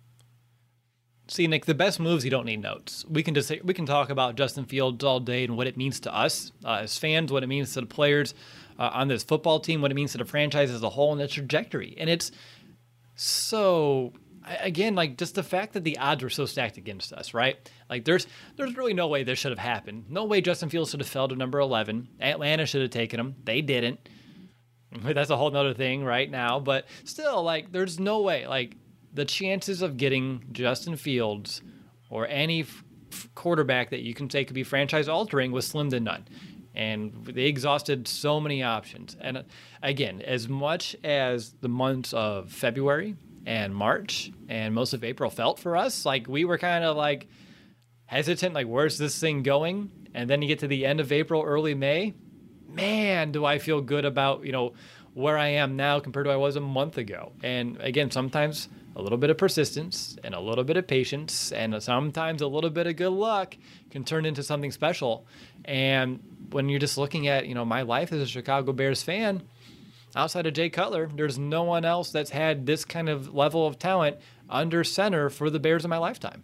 [1.29, 3.05] See, Nick, the best moves you don't need notes.
[3.09, 5.99] We can just we can talk about Justin Fields all day and what it means
[6.01, 8.35] to us uh, as fans, what it means to the players
[8.79, 11.21] uh, on this football team, what it means to the franchise as a whole, and
[11.21, 11.95] the trajectory.
[11.99, 12.33] And it's
[13.15, 14.13] so
[14.61, 17.57] again, like just the fact that the odds were so stacked against us, right?
[17.91, 20.07] Like there's there's really no way this should have happened.
[20.09, 22.09] No way Justin Fields should have fell to number eleven.
[22.21, 23.37] Atlanta should have taken him.
[23.45, 24.09] They didn't.
[25.03, 26.61] That's a whole nother thing right now.
[26.61, 28.47] But still, like there's no way.
[28.47, 28.77] Like
[29.13, 31.63] the chances of getting Justin Fields
[32.11, 32.85] or any f-
[33.35, 36.27] quarterback that you can say could be franchise altering was slim to none.
[36.77, 39.17] And they exhausted so many options.
[39.21, 39.43] And uh,
[39.83, 43.17] again, as much as the months of February
[43.47, 47.29] and March and most of April felt for us, like we were kind of like
[48.05, 49.91] hesitant, like, where's this thing going?
[50.15, 52.15] And then you get to the end of April, early May.
[52.69, 54.75] Man, do I feel good about, you know,
[55.15, 57.33] where I am now compared to I was a month ago.
[57.43, 61.81] And again, sometimes a little bit of persistence and a little bit of patience and
[61.83, 63.55] sometimes a little bit of good luck
[63.91, 65.27] can turn into something special.
[65.67, 66.21] And
[66.51, 69.43] when you're just looking at, you know, my life as a Chicago Bears fan,
[70.17, 73.79] outside of Jay Cutler, there's no one else that's had this kind of level of
[73.79, 74.17] talent
[74.49, 76.43] under center for the Bears in my lifetime.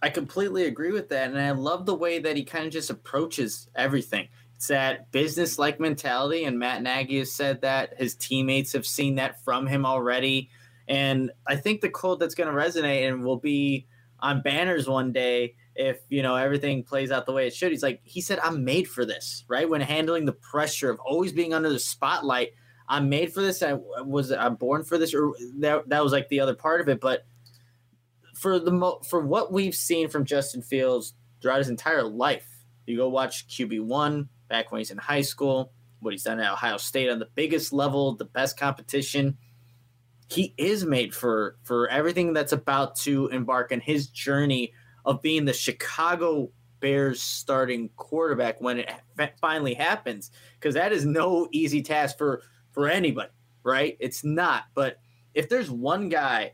[0.00, 1.30] I completely agree with that.
[1.30, 4.28] And I love the way that he kind of just approaches everything.
[4.54, 6.44] It's that business like mentality.
[6.44, 7.98] And Matt Nagy has said that.
[7.98, 10.50] His teammates have seen that from him already.
[10.88, 13.86] And I think the quote that's going to resonate and will be
[14.20, 17.70] on banners one day if you know everything plays out the way it should.
[17.70, 21.32] He's like he said, "I'm made for this." Right when handling the pressure of always
[21.32, 22.50] being under the spotlight,
[22.88, 23.62] I'm made for this.
[23.62, 26.88] I was I'm born for this, or that that was like the other part of
[26.88, 27.00] it.
[27.00, 27.26] But
[28.34, 32.48] for the mo- for what we've seen from Justin Fields throughout his entire life,
[32.86, 36.52] you go watch QB one back when he's in high school, what he's done at
[36.52, 39.36] Ohio State on the biggest level, the best competition
[40.28, 44.72] he is made for for everything that's about to embark on his journey
[45.04, 46.50] of being the Chicago
[46.80, 48.90] Bears starting quarterback when it
[49.40, 53.30] finally happens because that is no easy task for for anybody,
[53.64, 53.96] right?
[54.00, 54.64] It's not.
[54.74, 54.98] But
[55.34, 56.52] if there's one guy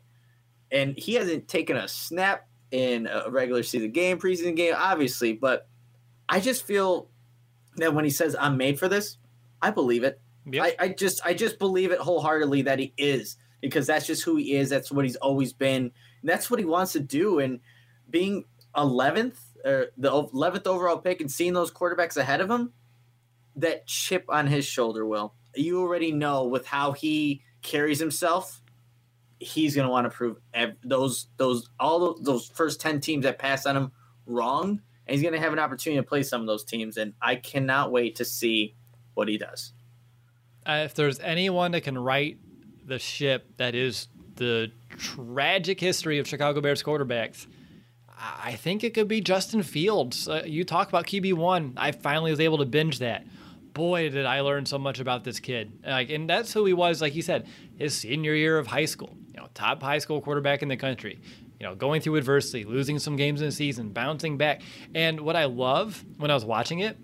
[0.71, 5.67] and he hasn't taken a snap in a regular season game, preseason game, obviously, but
[6.27, 7.09] I just feel
[7.75, 9.17] that when he says I'm made for this,
[9.61, 10.19] I believe it.
[10.49, 10.63] Yep.
[10.63, 13.35] I, I just I just believe it wholeheartedly that he is
[13.65, 14.69] because that's just who he is.
[14.69, 15.91] That's what he's always been.
[16.23, 17.39] that's what he wants to do.
[17.39, 17.61] And
[18.07, 18.45] being
[18.75, 22.73] 11th or the 11th overall pick and seeing those quarterbacks ahead of him,
[23.55, 28.61] that chip on his shoulder, will you already know with how he carries himself,
[29.39, 30.37] he's going to want to prove
[30.83, 33.91] those those all those first 10 teams that passed on him
[34.27, 34.79] wrong.
[35.07, 36.97] And he's going to have an opportunity to play some of those teams.
[36.97, 38.75] And I cannot wait to see
[39.15, 39.73] what he does.
[40.67, 42.37] Uh, if there's anyone that can right
[42.85, 47.47] the ship that is the tragic history of Chicago Bears quarterbacks,
[48.17, 50.27] I think it could be Justin Fields.
[50.27, 51.73] Uh, you talk about QB1.
[51.77, 53.25] I finally was able to binge that.
[53.73, 55.79] Boy, did I learn so much about this kid.
[55.85, 59.17] Like, and that's who he was, like you said, his senior year of high school.
[59.33, 61.19] You know, top high school quarterback in the country.
[61.59, 64.61] You know, going through adversity, losing some games in the season, bouncing back.
[64.93, 66.97] And what I love when I was watching it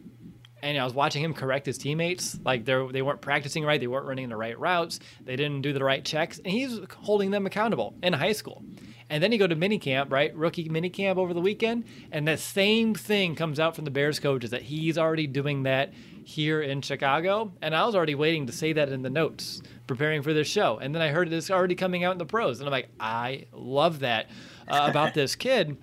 [0.62, 2.38] and I was watching him correct his teammates.
[2.43, 5.74] Like they they weren't practicing right, they weren't running the right routes, they didn't do
[5.74, 8.64] the right checks, and he's holding them accountable in high school.
[9.09, 10.34] And then you go to minicamp, right?
[10.34, 14.51] Rookie minicamp over the weekend, and that same thing comes out from the Bears coaches
[14.51, 15.91] that he's already doing that
[16.24, 17.51] here in Chicago.
[17.62, 20.78] And I was already waiting to say that in the notes, preparing for this show.
[20.78, 23.47] And then I heard it's already coming out in the pros, and I'm like, I
[23.51, 24.30] love that
[24.70, 25.76] uh, about this kid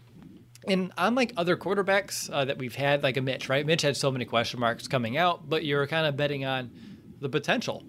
[0.70, 3.64] and unlike other quarterbacks uh, that we've had, like a Mitch, right?
[3.64, 6.70] Mitch had so many question marks coming out, but you're kind of betting on
[7.20, 7.84] the potential.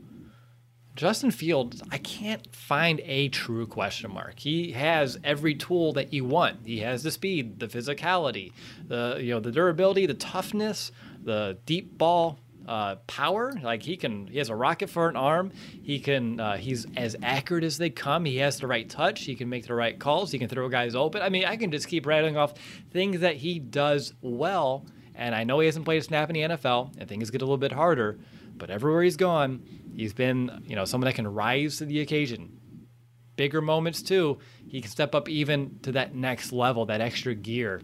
[0.95, 4.37] Justin Fields, I can't find a true question mark.
[4.37, 6.57] He has every tool that you want.
[6.65, 8.51] He has the speed, the physicality,
[8.85, 10.91] the you know the durability, the toughness,
[11.23, 12.39] the deep ball
[12.69, 13.51] uh, power.
[13.63, 15.51] Like he can, he has a rocket for an arm.
[15.81, 18.25] He can, uh, he's as accurate as they come.
[18.25, 19.23] He has the right touch.
[19.23, 20.31] He can make the right calls.
[20.31, 21.23] He can throw guys open.
[21.23, 22.53] I mean, I can just keep rattling off
[22.91, 24.85] things that he does well.
[25.15, 27.45] And I know he hasn't played a snap in the NFL, and things get a
[27.45, 28.19] little bit harder.
[28.55, 29.63] But everywhere he's gone,
[29.95, 32.55] he's been, you know, someone that can rise to the occasion.
[33.35, 37.81] Bigger moments too, he can step up even to that next level, that extra gear.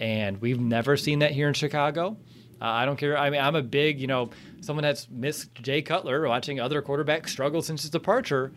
[0.00, 2.16] And we've never seen that here in Chicago.
[2.64, 3.18] Uh, I don't care.
[3.18, 4.30] I mean, I'm a big, you know,
[4.62, 8.52] someone that's missed Jay Cutler, watching other quarterbacks struggle since his departure.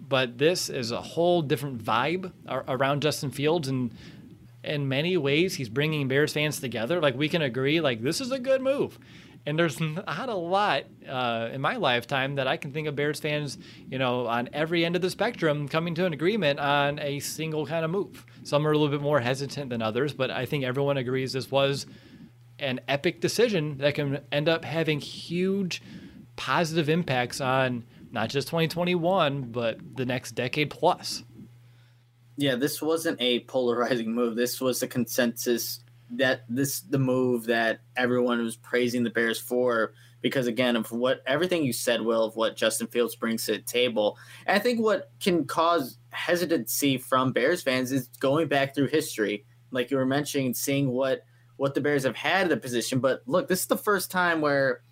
[0.00, 3.90] But this is a whole different vibe around Justin Fields, and
[4.62, 7.02] in many ways, he's bringing Bears fans together.
[7.02, 8.98] Like we can agree, like this is a good move.
[9.44, 13.20] And there's not a lot uh, in my lifetime that I can think of Bears
[13.20, 13.58] fans,
[13.90, 17.66] you know, on every end of the spectrum coming to an agreement on a single
[17.66, 18.24] kind of move.
[18.42, 21.50] Some are a little bit more hesitant than others, but I think everyone agrees this
[21.50, 21.84] was
[22.58, 25.82] an epic decision that can end up having huge
[26.36, 31.24] positive impacts on not just 2021, but the next decade plus.
[32.36, 34.36] Yeah, this wasn't a polarizing move.
[34.36, 35.80] This was a consensus
[36.10, 41.22] that this the move that everyone was praising the Bears for because again of what
[41.26, 44.18] everything you said will of what Justin Fields brings to the table.
[44.46, 49.44] And I think what can cause hesitancy from Bears fans is going back through history,
[49.70, 51.24] like you were mentioning, seeing what
[51.56, 53.00] what the Bears have had in the position.
[53.00, 54.82] But look, this is the first time where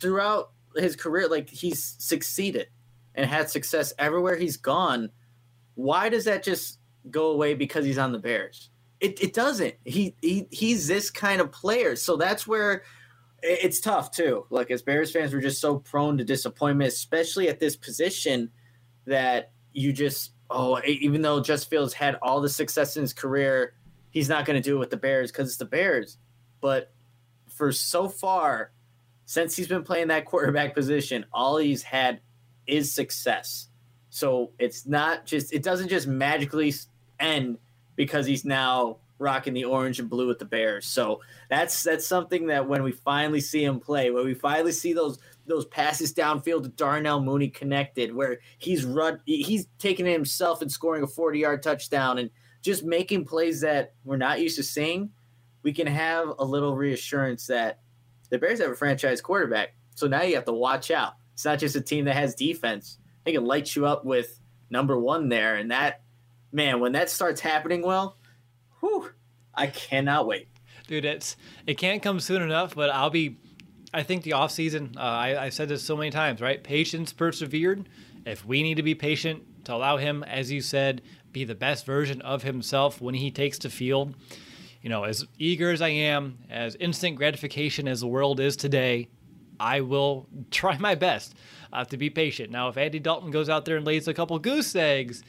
[0.00, 2.68] throughout his career, like he's succeeded
[3.14, 5.10] and had success everywhere he's gone.
[5.74, 6.78] Why does that just
[7.10, 8.70] go away because he's on the Bears?
[9.00, 9.74] It, it doesn't.
[9.84, 11.96] He, he he's this kind of player.
[11.96, 12.84] So that's where
[13.42, 14.46] it's tough too.
[14.50, 18.50] Like as Bears fans, we're just so prone to disappointment, especially at this position
[19.06, 23.74] that you just oh, even though Justin Fields had all the success in his career,
[24.14, 26.16] he's not going to do it with the Bears because it's the Bears.
[26.62, 26.94] But
[27.48, 28.72] for so far,
[29.26, 32.20] since he's been playing that quarterback position, all he's had
[32.66, 33.68] is success.
[34.08, 36.72] So it's not just it doesn't just magically
[37.18, 37.58] end
[37.96, 40.86] because he's now rocking the orange and blue with the Bears.
[40.86, 44.92] So that's that's something that when we finally see him play, when we finally see
[44.92, 50.62] those those passes downfield to Darnell Mooney connected, where he's run he's taking it himself
[50.62, 52.30] and scoring a 40 yard touchdown and
[52.64, 55.10] just making plays that we're not used to seeing,
[55.62, 57.80] we can have a little reassurance that
[58.30, 59.74] the Bears have a franchise quarterback.
[59.94, 61.12] So now you have to watch out.
[61.34, 62.98] It's not just a team that has defense.
[63.24, 64.40] They can light you up with
[64.70, 65.56] number one there.
[65.56, 66.02] And that,
[66.52, 68.16] man, when that starts happening well,
[68.80, 69.10] whew,
[69.54, 70.48] I cannot wait.
[70.86, 71.36] Dude, it's
[71.66, 73.38] it can't come soon enough, but I'll be
[73.92, 76.62] I think the offseason, uh, I, I said this so many times, right?
[76.62, 77.88] Patience persevered.
[78.26, 81.02] If we need to be patient to allow him, as you said,
[81.34, 84.14] be the best version of himself when he takes to field.
[84.80, 89.08] You know, as eager as I am, as instant gratification as the world is today,
[89.60, 91.34] I will try my best
[91.72, 92.50] uh, to be patient.
[92.50, 95.22] Now, if Andy Dalton goes out there and lays a couple goose eggs,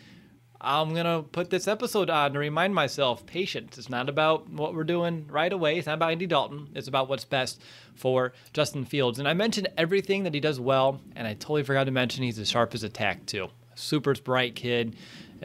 [0.61, 3.77] I'm going to put this episode on to remind myself patience.
[3.77, 5.77] It's not about what we're doing right away.
[5.77, 6.69] It's not about Andy Dalton.
[6.75, 7.61] It's about what's best
[7.93, 9.19] for Justin Fields.
[9.19, 12.39] And I mentioned everything that he does well, and I totally forgot to mention he's
[12.39, 13.49] as sharp as a tack, too.
[13.75, 14.95] Super bright kid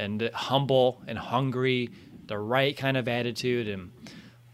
[0.01, 1.91] and humble and hungry,
[2.27, 3.69] the right kind of attitude.
[3.69, 3.93] And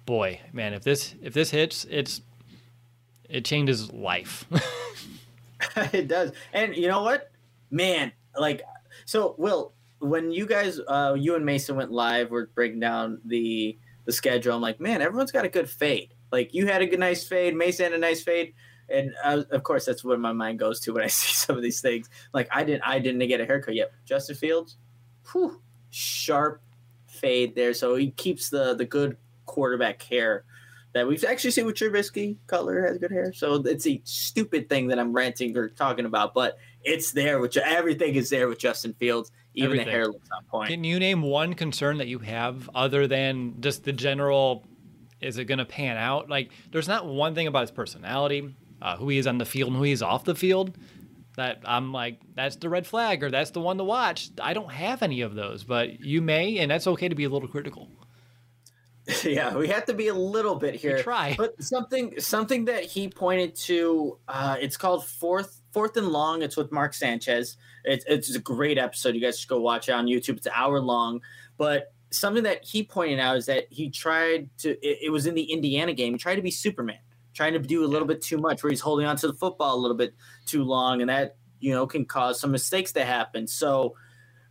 [0.04, 2.20] boy, man, if this if this hits, it's
[3.28, 4.44] it changes life.
[5.92, 6.32] it does.
[6.52, 7.30] And you know what?
[7.70, 8.62] Man, like
[9.04, 13.78] so Will, when you guys uh you and Mason went live, we're breaking down the
[14.04, 14.54] the schedule.
[14.54, 16.12] I'm like, man, everyone's got a good fade.
[16.32, 18.54] Like you had a good nice fade, Mason had a nice fade.
[18.88, 21.62] And uh, of course, that's what my mind goes to when I see some of
[21.62, 22.08] these things.
[22.32, 23.92] Like I didn't, I didn't get a haircut yet.
[24.04, 24.76] Justin Fields,
[25.32, 25.60] whew,
[25.90, 26.62] sharp
[27.06, 27.74] fade there.
[27.74, 29.16] So he keeps the the good
[29.46, 30.44] quarterback hair
[30.92, 32.36] that we've actually seen with Trubisky.
[32.46, 36.34] Cutler has good hair, so it's a stupid thing that I'm ranting or talking about,
[36.34, 37.38] but it's there.
[37.40, 39.30] Which everything is there with Justin Fields.
[39.54, 39.86] Even everything.
[39.86, 40.68] the hair looks on point.
[40.68, 44.66] Can you name one concern that you have other than just the general?
[45.20, 46.28] Is it going to pan out?
[46.28, 49.68] Like, there's not one thing about his personality, uh, who he is on the field
[49.68, 50.76] and who he is off the field
[51.36, 54.30] that I'm like, that's the red flag or that's the one to watch.
[54.40, 57.28] I don't have any of those, but you may, and that's okay to be a
[57.28, 57.88] little critical.
[59.22, 60.96] Yeah, we have to be a little bit here.
[60.96, 64.18] We try, but something something that he pointed to.
[64.26, 66.42] Uh, it's called fourth fourth and long.
[66.42, 67.56] It's with Mark Sanchez.
[67.84, 69.14] It's it's a great episode.
[69.14, 70.38] You guys should go watch it on YouTube.
[70.38, 71.20] It's an hour long,
[71.56, 74.70] but something that he pointed out is that he tried to.
[74.70, 76.14] It, it was in the Indiana game.
[76.14, 76.98] He tried to be Superman
[77.36, 79.76] trying to do a little bit too much, where he's holding on to the football
[79.76, 80.14] a little bit
[80.46, 83.46] too long, and that you know can cause some mistakes to happen.
[83.46, 83.94] So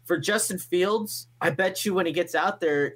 [0.05, 2.95] for Justin Fields, I bet you when he gets out there,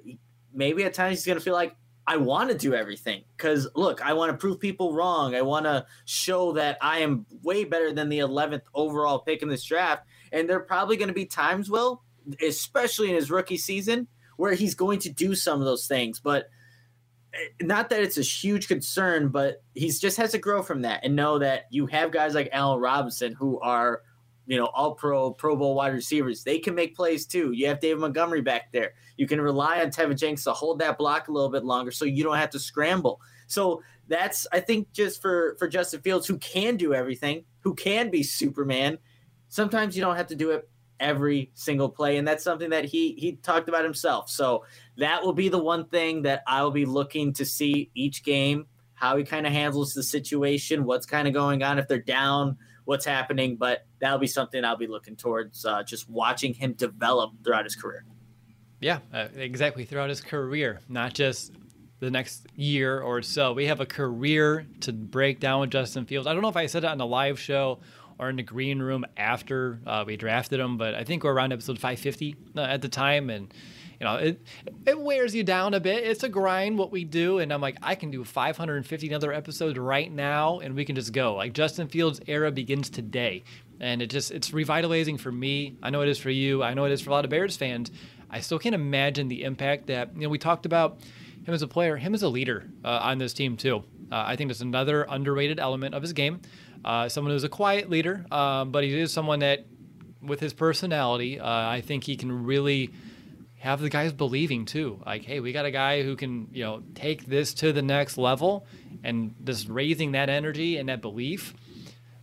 [0.54, 1.74] maybe at times he's going to feel like
[2.06, 5.34] I want to do everything because look, I want to prove people wrong.
[5.34, 9.48] I want to show that I am way better than the 11th overall pick in
[9.48, 10.06] this draft.
[10.32, 12.02] And there are probably going to be times, Will,
[12.40, 16.20] especially in his rookie season, where he's going to do some of those things.
[16.20, 16.48] But
[17.34, 21.00] Eh, not that it's a huge concern, but he's just has to grow from that
[21.04, 24.02] and know that you have guys like Allen Robinson who are,
[24.46, 26.42] you know, all pro, Pro Bowl wide receivers.
[26.42, 27.52] They can make plays too.
[27.52, 28.94] You have David Montgomery back there.
[29.16, 32.04] You can rely on Teven Jenkins to hold that block a little bit longer so
[32.04, 33.20] you don't have to scramble.
[33.46, 38.10] So that's I think just for for Justin Fields who can do everything, who can
[38.10, 38.98] be Superman.
[39.48, 40.68] Sometimes you don't have to do it
[41.00, 44.30] every single play and that's something that he he talked about himself.
[44.30, 44.64] So
[44.98, 48.66] that will be the one thing that I will be looking to see each game
[49.00, 52.58] how he kind of handles the situation, what's kind of going on if they're down,
[52.84, 57.32] what's happening, but that'll be something I'll be looking towards uh, just watching him develop
[57.42, 58.04] throughout his career.
[58.78, 59.86] Yeah, uh, exactly.
[59.86, 61.52] Throughout his career, not just
[62.00, 63.54] the next year or so.
[63.54, 66.26] We have a career to break down with Justin Fields.
[66.26, 67.78] I don't know if I said it on the live show
[68.20, 71.52] or in the green room after uh, we drafted him, but I think we're around
[71.52, 73.52] episode 550 uh, at the time, and
[73.98, 74.42] you know it
[74.86, 76.04] it wears you down a bit.
[76.04, 79.78] It's a grind what we do, and I'm like I can do 550 another episodes
[79.78, 81.34] right now, and we can just go.
[81.34, 83.42] Like Justin Fields' era begins today,
[83.80, 85.76] and it just it's revitalizing for me.
[85.82, 86.62] I know it is for you.
[86.62, 87.90] I know it is for a lot of Bears fans.
[88.28, 91.00] I still can't imagine the impact that you know we talked about
[91.44, 93.82] him as a player, him as a leader uh, on this team too.
[94.12, 96.40] Uh, I think that's another underrated element of his game.
[96.84, 99.66] Uh, someone who's a quiet leader, um, but he is someone that,
[100.22, 102.90] with his personality, uh, I think he can really
[103.58, 105.00] have the guys believing too.
[105.04, 108.16] Like, hey, we got a guy who can, you know, take this to the next
[108.16, 108.66] level,
[109.04, 111.54] and just raising that energy and that belief.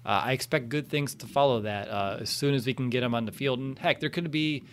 [0.06, 3.04] Uh, I expect good things to follow that uh, as soon as we can get
[3.04, 3.60] him on the field.
[3.60, 4.64] And heck, there could be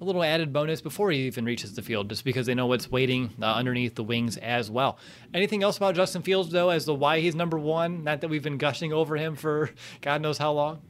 [0.00, 2.90] a little added bonus before he even reaches the field, just because they know what's
[2.90, 4.98] waiting uh, underneath the wings as well.
[5.32, 8.04] Anything else about Justin Fields, though, as to why he's number one?
[8.04, 10.82] Not that we've been gushing over him for God knows how long.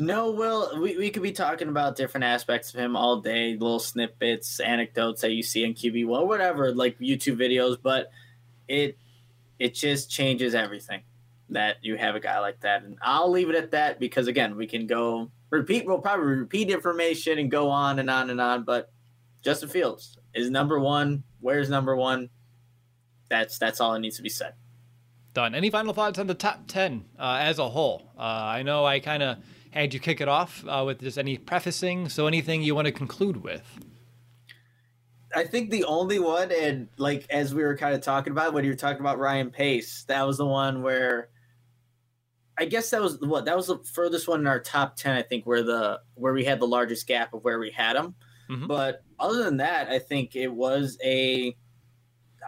[0.00, 3.80] No, well, we, we could be talking about different aspects of him all day, little
[3.80, 8.10] snippets, anecdotes that you see in QB one, whatever, like YouTube videos, but
[8.68, 8.96] it
[9.58, 11.02] it just changes everything
[11.50, 12.84] that you have a guy like that.
[12.84, 15.86] And I'll leave it at that because again, we can go repeat.
[15.86, 18.64] We'll probably repeat information and go on and on and on.
[18.64, 18.90] But
[19.42, 21.24] Justin Fields is number one.
[21.40, 22.30] Where's number one?
[23.28, 24.54] That's that's all that needs to be said.
[25.34, 25.54] Done.
[25.54, 28.10] Any final thoughts on the top ten uh, as a whole?
[28.18, 29.38] Uh, I know I kind of
[29.70, 32.08] had you kick it off uh, with just any prefacing.
[32.08, 33.78] So anything you want to conclude with?
[35.34, 38.64] I think the only one, and like as we were kind of talking about when
[38.64, 41.28] you were talking about Ryan Pace, that was the one where
[42.58, 45.16] I guess that was what that was the furthest one in our top ten.
[45.16, 48.14] I think where the where we had the largest gap of where we had them.
[48.50, 48.66] Mm-hmm.
[48.66, 51.56] But other than that, I think it was a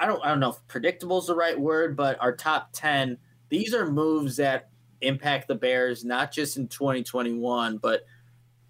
[0.00, 3.18] I don't I don't know if predictable is the right word, but our top ten.
[3.48, 4.70] These are moves that
[5.00, 8.04] impact the Bears not just in 2021, but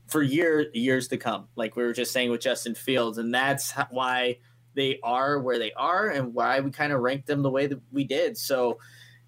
[0.09, 1.49] for year years to come.
[1.57, 4.39] Like we were just saying with Justin Fields, and that's why
[4.75, 7.81] they are where they are, and why we kind of ranked them the way that
[7.93, 8.37] we did.
[8.37, 8.79] So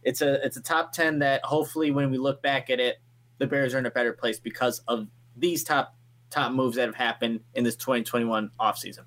[0.02, 3.00] it's a it's a top 10 that hopefully when we look back at it
[3.38, 5.96] the bears are in a better place because of these top
[6.30, 9.04] top moves that have happened in this 2021 offseason.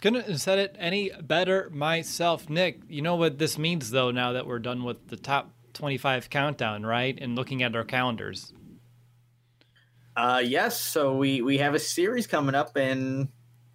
[0.00, 2.48] Couldn't have said it any better myself.
[2.48, 6.30] Nick you know what this means though now that we're done with the top 25
[6.30, 7.18] countdown right?
[7.20, 8.52] And looking at our calendars.
[10.16, 10.80] Uh yes.
[10.80, 13.28] So we we have a series coming up and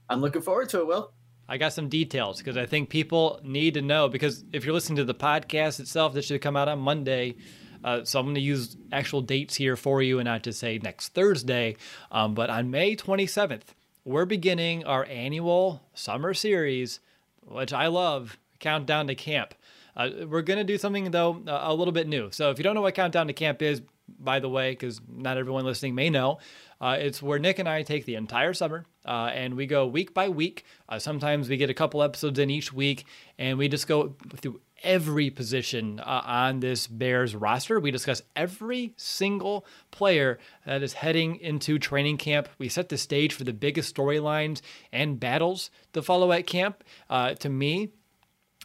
[0.09, 1.13] i'm looking forward to it will
[1.51, 4.07] I got some details because I think people need to know.
[4.07, 7.35] Because if you're listening to the podcast itself, this should come out on Monday.
[7.83, 10.79] Uh, so I'm going to use actual dates here for you and not just say
[10.81, 11.75] next Thursday.
[12.09, 13.63] Um, but on May 27th,
[14.05, 17.01] we're beginning our annual summer series,
[17.45, 19.53] which I love, Countdown to Camp.
[19.97, 22.31] Uh, we're going to do something, though, a little bit new.
[22.31, 23.81] So if you don't know what Countdown to Camp is,
[24.19, 26.39] by the way, because not everyone listening may know,
[26.79, 30.13] uh, it's where Nick and I take the entire summer uh, and we go week
[30.13, 30.65] by week.
[30.89, 33.05] Uh, sometimes we get a couple episodes in each week,
[33.37, 37.79] and we just go through every position uh, on this Bears roster.
[37.79, 42.49] We discuss every single player that is heading into training camp.
[42.57, 44.61] We set the stage for the biggest storylines
[44.91, 46.83] and battles to follow at camp.
[47.09, 47.89] Uh, to me,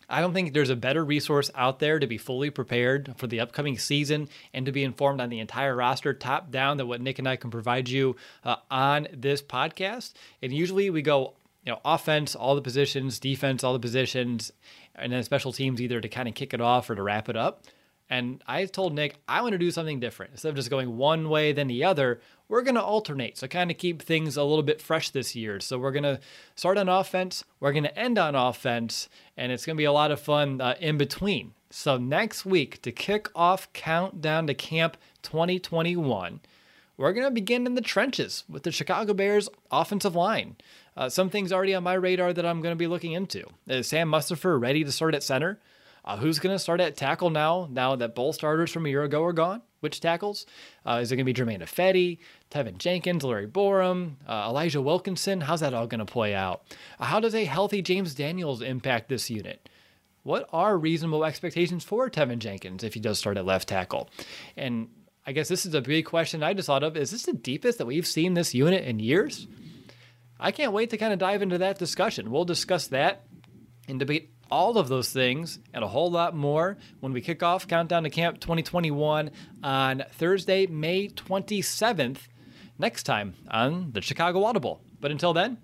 [0.08, 3.40] I don't think there's a better resource out there to be fully prepared for the
[3.40, 7.18] upcoming season and to be informed on the entire roster, top down, than what Nick
[7.18, 10.12] and I can provide you uh, on this podcast.
[10.42, 11.34] And usually we go,
[11.64, 14.52] you know, offense, all the positions, defense, all the positions,
[14.94, 17.36] and then special teams either to kind of kick it off or to wrap it
[17.36, 17.64] up.
[18.08, 20.32] And I told Nick, I want to do something different.
[20.32, 23.36] Instead of just going one way then the other, we're going to alternate.
[23.36, 25.58] So kind of keep things a little bit fresh this year.
[25.58, 26.20] So we're going to
[26.54, 29.92] start on offense, we're going to end on offense, and it's going to be a
[29.92, 31.52] lot of fun uh, in between.
[31.70, 36.40] So next week, to kick off Countdown to Camp 2021,
[36.96, 40.56] we're going to begin in the trenches with the Chicago Bears offensive line.
[40.96, 43.46] Uh, some things already on my radar that I'm going to be looking into.
[43.66, 45.58] Is Sam Mustipher ready to start at center?
[46.06, 47.68] Uh, who's going to start at tackle now?
[47.70, 50.46] Now that both starters from a year ago are gone, which tackles?
[50.84, 52.18] Uh, is it going to be Germain Ifedi,
[52.50, 55.40] Teven Jenkins, Larry Borom, uh, Elijah Wilkinson?
[55.40, 56.62] How's that all going to play out?
[57.00, 59.68] How does a healthy James Daniels impact this unit?
[60.26, 64.10] what are reasonable expectations for Teven Jenkins if he does start at left tackle?
[64.56, 64.88] And
[65.24, 66.96] I guess this is a big question I just thought of.
[66.96, 69.46] Is this the deepest that we've seen this unit in years?
[70.38, 72.32] I can't wait to kind of dive into that discussion.
[72.32, 73.24] We'll discuss that
[73.86, 77.66] and debate all of those things and a whole lot more when we kick off
[77.66, 79.30] Countdown to Camp 2021
[79.62, 82.18] on Thursday, May 27th,
[82.78, 84.80] next time on the Chicago Audible.
[85.00, 85.58] But until then,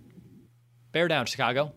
[0.93, 1.73] bear down, Chicago.